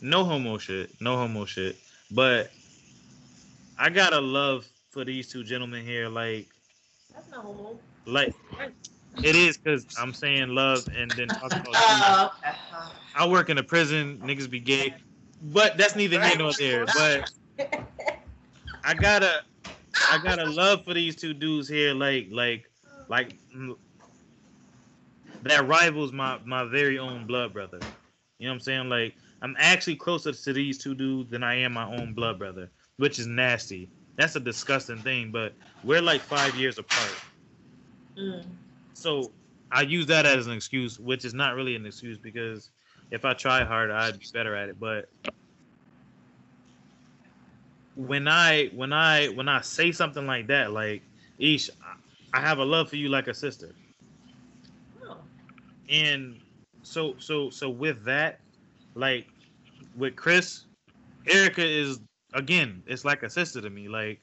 no 0.00 0.24
homo 0.24 0.58
shit, 0.58 1.00
no 1.00 1.16
homo 1.16 1.44
shit. 1.44 1.76
But 2.10 2.50
I 3.78 3.90
got 3.90 4.12
a 4.12 4.20
love 4.20 4.66
for 4.90 5.04
these 5.04 5.28
two 5.28 5.44
gentlemen 5.44 5.84
here, 5.84 6.08
like 6.08 6.48
That's 7.14 7.30
not 7.30 7.44
homo. 7.44 7.78
like 8.06 8.32
it 9.22 9.36
is 9.36 9.58
because 9.58 9.86
I'm 9.98 10.12
saying 10.14 10.48
love 10.48 10.88
and 10.96 11.10
then 11.16 11.28
talking 11.28 11.60
about 11.60 11.74
Oh, 11.76 12.30
okay. 12.44 12.56
I 13.14 13.26
work 13.26 13.50
in 13.50 13.58
a 13.58 13.62
prison, 13.62 14.18
niggas 14.24 14.50
be 14.50 14.60
gay. 14.60 14.94
But 15.42 15.76
that's 15.76 15.96
neither 15.96 16.22
here 16.22 16.36
nor 16.36 16.52
there. 16.58 16.86
But 16.86 17.32
I 18.84 18.94
got 18.94 19.22
a 19.22 19.42
I 20.10 20.18
got 20.18 20.38
a 20.38 20.46
love 20.46 20.84
for 20.84 20.94
these 20.94 21.16
two 21.16 21.34
dudes 21.34 21.68
here, 21.68 21.94
like 21.94 22.28
like 22.30 22.70
like 23.08 23.38
that 25.42 25.66
rivals 25.66 26.12
my 26.12 26.38
my 26.44 26.64
very 26.64 26.98
own 26.98 27.26
blood 27.26 27.52
brother. 27.52 27.84
You 28.38 28.46
know 28.46 28.52
what 28.52 28.54
I'm 28.56 28.60
saying? 28.60 28.88
Like 28.88 29.14
I'm 29.42 29.56
actually 29.58 29.96
closer 29.96 30.32
to 30.32 30.52
these 30.52 30.78
two 30.78 30.94
dudes 30.94 31.30
than 31.30 31.42
I 31.42 31.54
am 31.56 31.72
my 31.72 31.86
own 31.86 32.12
blood 32.12 32.38
brother, 32.38 32.70
which 32.98 33.18
is 33.18 33.26
nasty. 33.26 33.88
That's 34.16 34.36
a 34.36 34.40
disgusting 34.40 34.98
thing, 34.98 35.30
but 35.32 35.54
we're 35.82 36.02
like 36.02 36.20
five 36.20 36.54
years 36.56 36.78
apart. 36.78 37.14
Mm. 38.18 38.44
So 38.92 39.32
I 39.72 39.82
use 39.82 40.06
that 40.06 40.26
as 40.26 40.46
an 40.46 40.52
excuse, 40.52 40.98
which 40.98 41.24
is 41.24 41.32
not 41.32 41.54
really 41.54 41.74
an 41.74 41.86
excuse 41.86 42.18
because 42.18 42.70
if 43.10 43.24
I 43.24 43.32
try 43.32 43.64
hard, 43.64 43.90
I'd 43.90 44.18
be 44.18 44.26
better 44.32 44.54
at 44.54 44.68
it. 44.68 44.78
But 44.78 45.08
when 47.94 48.28
I 48.28 48.66
when 48.74 48.92
I 48.92 49.28
when 49.28 49.48
I 49.48 49.60
say 49.62 49.92
something 49.92 50.26
like 50.26 50.46
that, 50.48 50.72
like 50.72 51.02
Ish, 51.38 51.70
I- 52.34 52.40
have 52.40 52.58
a 52.58 52.64
love 52.64 52.88
for 52.88 52.96
you 52.96 53.08
like 53.08 53.26
a 53.26 53.34
sister, 53.34 53.74
Oh. 55.04 55.16
and 55.88 56.40
so 56.82 57.14
so 57.18 57.50
so 57.50 57.68
with 57.70 58.04
that, 58.04 58.40
like 58.94 59.26
with 59.96 60.16
Chris, 60.16 60.64
Erica 61.26 61.64
is 61.64 62.00
again, 62.34 62.82
it's 62.86 63.04
like 63.04 63.22
a 63.22 63.30
sister 63.30 63.60
to 63.60 63.70
me. 63.70 63.88
Like 63.88 64.20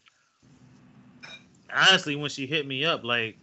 honestly, 1.74 2.16
when 2.16 2.30
she 2.30 2.48
hit 2.48 2.68
me 2.68 2.86
up, 2.86 3.04
like 3.04 3.38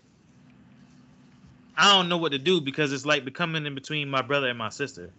I 1.76 1.94
don't 1.96 2.08
know 2.08 2.16
what 2.18 2.32
to 2.32 2.38
do 2.38 2.60
because 2.60 2.92
it's 2.92 3.06
like 3.06 3.24
becoming 3.24 3.66
in 3.66 3.74
between 3.74 4.08
my 4.08 4.22
brother 4.22 4.48
and 4.48 4.58
my 4.58 4.68
sister. 4.68 5.12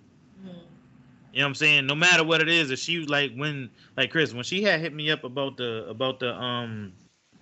You 1.33 1.41
know 1.41 1.47
what 1.47 1.49
I'm 1.49 1.55
saying? 1.55 1.85
No 1.85 1.95
matter 1.95 2.23
what 2.23 2.41
it 2.41 2.47
is, 2.47 2.71
if 2.71 2.79
she 2.79 2.97
was 2.97 3.09
like 3.09 3.33
when 3.35 3.69
like 3.97 4.09
Chris, 4.09 4.33
when 4.33 4.43
she 4.43 4.63
had 4.63 4.79
hit 4.79 4.93
me 4.93 5.11
up 5.11 5.25
about 5.25 5.57
the 5.57 5.85
about 5.89 6.19
the 6.19 6.33
um 6.33 6.93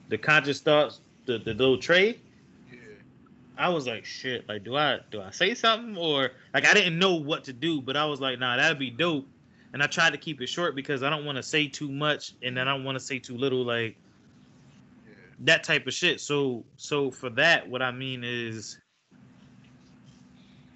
the 0.10 0.18
conscious 0.18 0.60
thoughts, 0.62 1.02
the, 1.26 1.38
the 1.38 1.54
little 1.54 1.78
tray, 1.78 2.08
Yeah. 2.08 2.18
I 3.58 3.70
was 3.70 3.88
like, 3.88 4.06
shit, 4.06 4.48
like 4.50 4.64
do 4.64 4.76
I 4.76 5.00
do 5.12 5.22
I 5.22 5.32
say 5.32 5.54
something 5.56 5.98
or 5.98 6.32
like 6.54 6.66
I 6.66 6.74
didn't 6.74 7.00
know 7.00 7.16
what 7.16 7.44
to 7.46 7.54
do, 7.54 7.82
but 7.82 7.96
I 7.98 8.06
was 8.06 8.20
like, 8.20 8.40
nah, 8.40 8.58
that'd 8.58 8.80
be 8.80 8.92
dope. 8.92 9.30
And 9.74 9.84
I 9.84 9.88
tried 9.88 10.12
to 10.12 10.18
keep 10.18 10.42
it 10.42 10.48
short 10.50 10.76
because 10.76 11.04
I 11.04 11.10
don't 11.10 11.26
want 11.26 11.38
to 11.38 11.44
say 11.44 11.68
too 11.68 11.92
much 11.92 12.34
and 12.44 12.58
then 12.58 12.68
I 12.68 12.74
don't 12.76 12.84
want 12.84 12.98
to 12.98 13.04
say 13.04 13.20
too 13.20 13.38
little, 13.38 13.66
like 13.66 13.98
Yeah. 15.06 15.14
that 15.40 15.64
type 15.64 15.88
of 15.88 15.94
shit. 15.94 16.22
So 16.22 16.66
so 16.78 17.12
for 17.12 17.30
that, 17.32 17.70
what 17.70 17.82
I 17.82 17.92
mean 17.92 18.24
is 18.24 18.80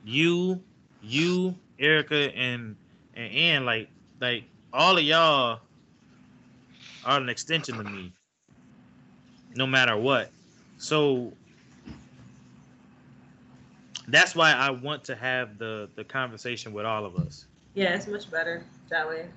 you, 0.03 0.63
you, 1.01 1.59
Erica, 1.79 2.31
and 2.35 2.77
and 3.15 3.33
Ann, 3.33 3.65
like 3.65 3.89
like 4.21 4.45
all 4.73 4.97
of 4.97 5.03
y'all 5.03 5.61
are 7.03 7.17
an 7.19 7.29
extension 7.29 7.77
to 7.77 7.83
me. 7.83 8.13
No 9.55 9.67
matter 9.67 9.97
what. 9.97 10.33
So 10.77 11.37
that's 14.07 14.35
why 14.35 14.53
I 14.53 14.69
want 14.69 15.03
to 15.05 15.15
have 15.15 15.57
the 15.57 15.89
the 15.95 16.03
conversation 16.03 16.73
with 16.73 16.85
all 16.85 17.05
of 17.05 17.15
us. 17.15 17.45
Yeah, 17.73 17.93
it's 17.95 18.07
much 18.07 18.29
better 18.31 18.63
that 18.89 19.07
way. 19.07 19.27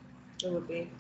It 0.43 0.51
would 0.51 0.69
be. 0.69 0.91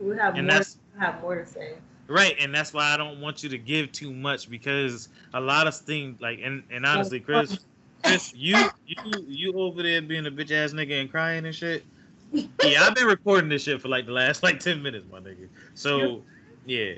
We 0.00 0.16
have 0.16 0.36
And 0.36 0.46
more. 0.46 0.62
Have 0.98 1.20
more 1.20 1.36
to 1.36 1.46
say. 1.46 1.74
Right, 2.08 2.36
and 2.38 2.54
that's 2.54 2.72
why 2.72 2.92
I 2.92 2.96
don't 2.96 3.20
want 3.20 3.42
you 3.42 3.48
to 3.48 3.58
give 3.58 3.90
too 3.92 4.12
much 4.12 4.48
because 4.48 5.08
a 5.34 5.40
lot 5.40 5.66
of 5.66 5.76
things 5.76 6.20
like 6.20 6.40
and, 6.42 6.62
and 6.70 6.86
honestly, 6.86 7.18
Chris, 7.18 7.58
Chris, 8.04 8.32
you 8.34 8.56
you 8.86 9.24
you 9.26 9.52
over 9.58 9.82
there 9.82 10.00
being 10.00 10.26
a 10.26 10.30
bitch 10.30 10.52
ass 10.52 10.72
nigga 10.72 11.00
and 11.00 11.10
crying 11.10 11.44
and 11.44 11.54
shit. 11.54 11.84
Yeah, 12.32 12.84
I've 12.84 12.94
been 12.94 13.06
recording 13.06 13.48
this 13.48 13.62
shit 13.64 13.80
for 13.80 13.88
like 13.88 14.06
the 14.06 14.12
last 14.12 14.42
like 14.42 14.60
ten 14.60 14.82
minutes, 14.82 15.06
my 15.10 15.18
nigga. 15.18 15.48
So 15.74 16.22
yeah, 16.64 16.94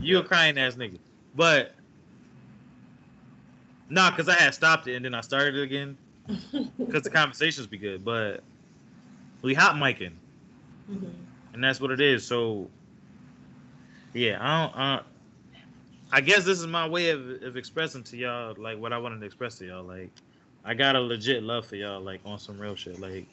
you 0.00 0.18
a 0.18 0.24
crying 0.24 0.58
ass 0.58 0.74
nigga. 0.74 0.98
But 1.36 1.74
Nah, 3.88 4.10
because 4.10 4.28
I 4.28 4.34
had 4.34 4.54
stopped 4.54 4.86
it 4.86 4.94
and 4.96 5.04
then 5.04 5.14
I 5.14 5.20
started 5.20 5.56
it 5.56 5.62
again 5.62 5.96
because 6.78 7.02
the 7.02 7.10
conversations 7.10 7.66
be 7.66 7.78
good. 7.78 8.04
But 8.04 8.42
we 9.42 9.54
hot 9.54 9.76
micing, 9.76 10.12
Mhm. 10.90 11.10
and 11.54 11.64
that's 11.64 11.80
what 11.80 11.90
it 11.90 12.00
is. 12.00 12.26
So 12.26 12.68
yeah, 14.14 14.38
I 14.40 14.62
don't. 14.66 14.76
Uh, 14.80 15.02
I 16.10 16.20
guess 16.22 16.44
this 16.44 16.58
is 16.58 16.66
my 16.66 16.88
way 16.88 17.10
of, 17.10 17.42
of 17.42 17.56
expressing 17.56 18.02
to 18.04 18.16
y'all 18.16 18.54
like 18.58 18.78
what 18.78 18.92
I 18.92 18.98
wanted 18.98 19.20
to 19.20 19.26
express 19.26 19.56
to 19.58 19.66
y'all. 19.66 19.84
Like 19.84 20.10
I 20.64 20.74
got 20.74 20.96
a 20.96 21.00
legit 21.00 21.42
love 21.42 21.66
for 21.66 21.76
y'all, 21.76 22.00
like 22.00 22.20
on 22.24 22.38
some 22.38 22.58
real 22.58 22.74
shit. 22.74 22.98
Like 22.98 23.26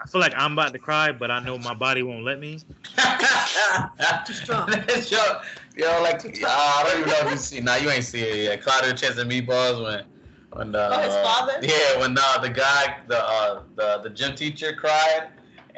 I 0.00 0.06
feel 0.06 0.20
like 0.20 0.32
I'm 0.36 0.52
about 0.52 0.72
to 0.72 0.78
cry, 0.78 1.10
but 1.10 1.30
I 1.30 1.40
know 1.40 1.58
my 1.58 1.74
body 1.74 2.02
won't 2.04 2.22
let 2.24 2.38
me. 2.38 2.60
Too 4.26 4.32
strong. 4.32 4.68
yo, 5.78 5.96
yo, 5.96 6.02
like 6.02 6.24
uh, 6.24 6.48
I 6.48 6.84
don't 6.84 7.00
even 7.00 7.10
know 7.10 7.18
if 7.26 7.30
you 7.32 7.36
see. 7.38 7.60
Nah, 7.60 7.76
you 7.76 7.90
ain't 7.90 8.04
see 8.04 8.20
it 8.22 8.36
yet. 8.44 8.62
Claudio 8.62 8.92
Chance 8.92 9.18
and 9.18 9.30
Meatballs 9.30 9.82
when 9.82 10.04
when 10.52 10.72
the 10.72 10.88
Oh, 10.90 11.00
his 11.00 11.14
father? 11.16 11.58
yeah 11.62 11.98
when 12.00 12.16
uh, 12.18 12.38
the 12.38 12.50
guy 12.50 12.98
the 13.08 13.18
uh, 13.24 13.62
the 13.76 13.98
the 14.02 14.10
gym 14.10 14.34
teacher 14.34 14.72
cried. 14.74 15.30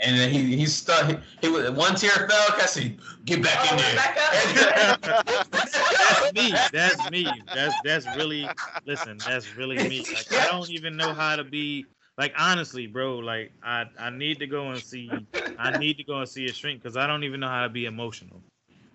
And 0.03 0.19
then 0.19 0.31
he 0.31 0.57
he 0.57 0.67
stuck. 0.67 1.07
He, 1.11 1.17
he 1.43 1.49
was 1.49 1.71
one 1.73 1.95
tear 1.95 2.11
fell. 2.11 2.31
I 2.31 2.67
said, 2.67 2.99
"Get 3.27 3.43
back 3.43 3.71
Oh, 3.71 3.73
in 3.73 3.77
there." 3.79 3.97
back. 3.97 4.17
That's 5.93 6.33
me. 6.33 6.69
That's 6.73 7.05
me. 7.05 7.45
That's 7.53 7.77
that's 7.81 8.09
really 8.09 8.55
listen. 8.87 9.23
That's 9.25 9.51
really 9.51 9.83
me. 9.83 10.09
Like 10.13 10.29
I 10.33 10.47
don't 10.47 10.71
even 10.71 10.97
know 10.97 11.13
how 11.13 11.37
to 11.37 11.45
be. 11.45 11.89
Like 12.17 12.33
honestly, 12.39 12.87
bro. 12.87 13.19
Like 13.19 13.53
I 13.63 13.85
I 13.99 14.11
need 14.11 14.39
to 14.41 14.47
go 14.47 14.71
and 14.71 14.83
see. 14.83 15.29
I 15.59 15.71
need 15.71 15.99
to 15.99 16.05
go 16.05 16.19
and 16.19 16.29
see 16.29 16.49
a 16.49 16.53
shrink 16.53 16.83
because 16.83 16.97
I 16.97 17.07
don't 17.07 17.25
even 17.25 17.41
know 17.41 17.49
how 17.49 17.63
to 17.65 17.69
be 17.69 17.85
emotional. 17.85 18.43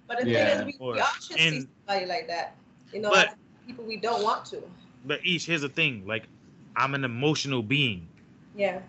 But 0.07 0.21
the 0.21 0.29
Yeah. 0.29 0.59
thing 0.59 0.69
is, 0.69 0.79
we, 0.79 0.93
we 0.93 0.99
all 0.99 1.07
should 1.21 1.37
see 1.37 1.67
somebody 1.87 2.05
like 2.05 2.27
that. 2.27 2.55
You 2.93 3.01
know, 3.01 3.09
But- 3.11 3.35
people 3.65 3.85
we 3.85 3.97
don't 3.97 4.23
want 4.23 4.45
to. 4.47 4.63
But 5.05 5.19
each 5.23 5.45
here's 5.45 5.61
the 5.61 5.69
thing. 5.69 6.05
Like 6.05 6.23
I'm 6.75 6.93
an 6.93 7.03
emotional 7.03 7.61
being, 7.63 8.07
Yeah. 8.55 8.81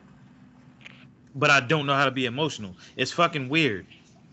but 1.34 1.50
I 1.50 1.60
don't 1.60 1.86
know 1.86 1.94
how 1.94 2.04
to 2.04 2.10
be 2.10 2.26
emotional. 2.26 2.74
It's 2.96 3.12
fucking 3.12 3.48
weird. 3.48 3.86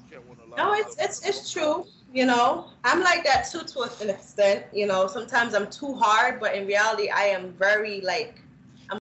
Can't 0.10 0.28
win 0.28 0.38
a 0.46 0.50
lot 0.50 0.58
No, 0.58 0.74
it's 0.74 0.96
it's 1.00 1.26
it's 1.26 1.52
true. 1.52 1.86
You 2.14 2.26
know, 2.26 2.68
I'm 2.84 3.02
like 3.02 3.24
that 3.24 3.50
too 3.50 3.62
to 3.64 3.82
an 4.02 4.10
extent. 4.10 4.66
You 4.72 4.86
know, 4.86 5.08
sometimes 5.08 5.54
I'm 5.56 5.70
too 5.70 5.94
hard, 5.96 6.40
but 6.40 6.54
in 6.56 6.68
reality, 6.68 7.10
I 7.10 7.24
am 7.24 7.54
very 7.54 8.02
like 8.02 8.43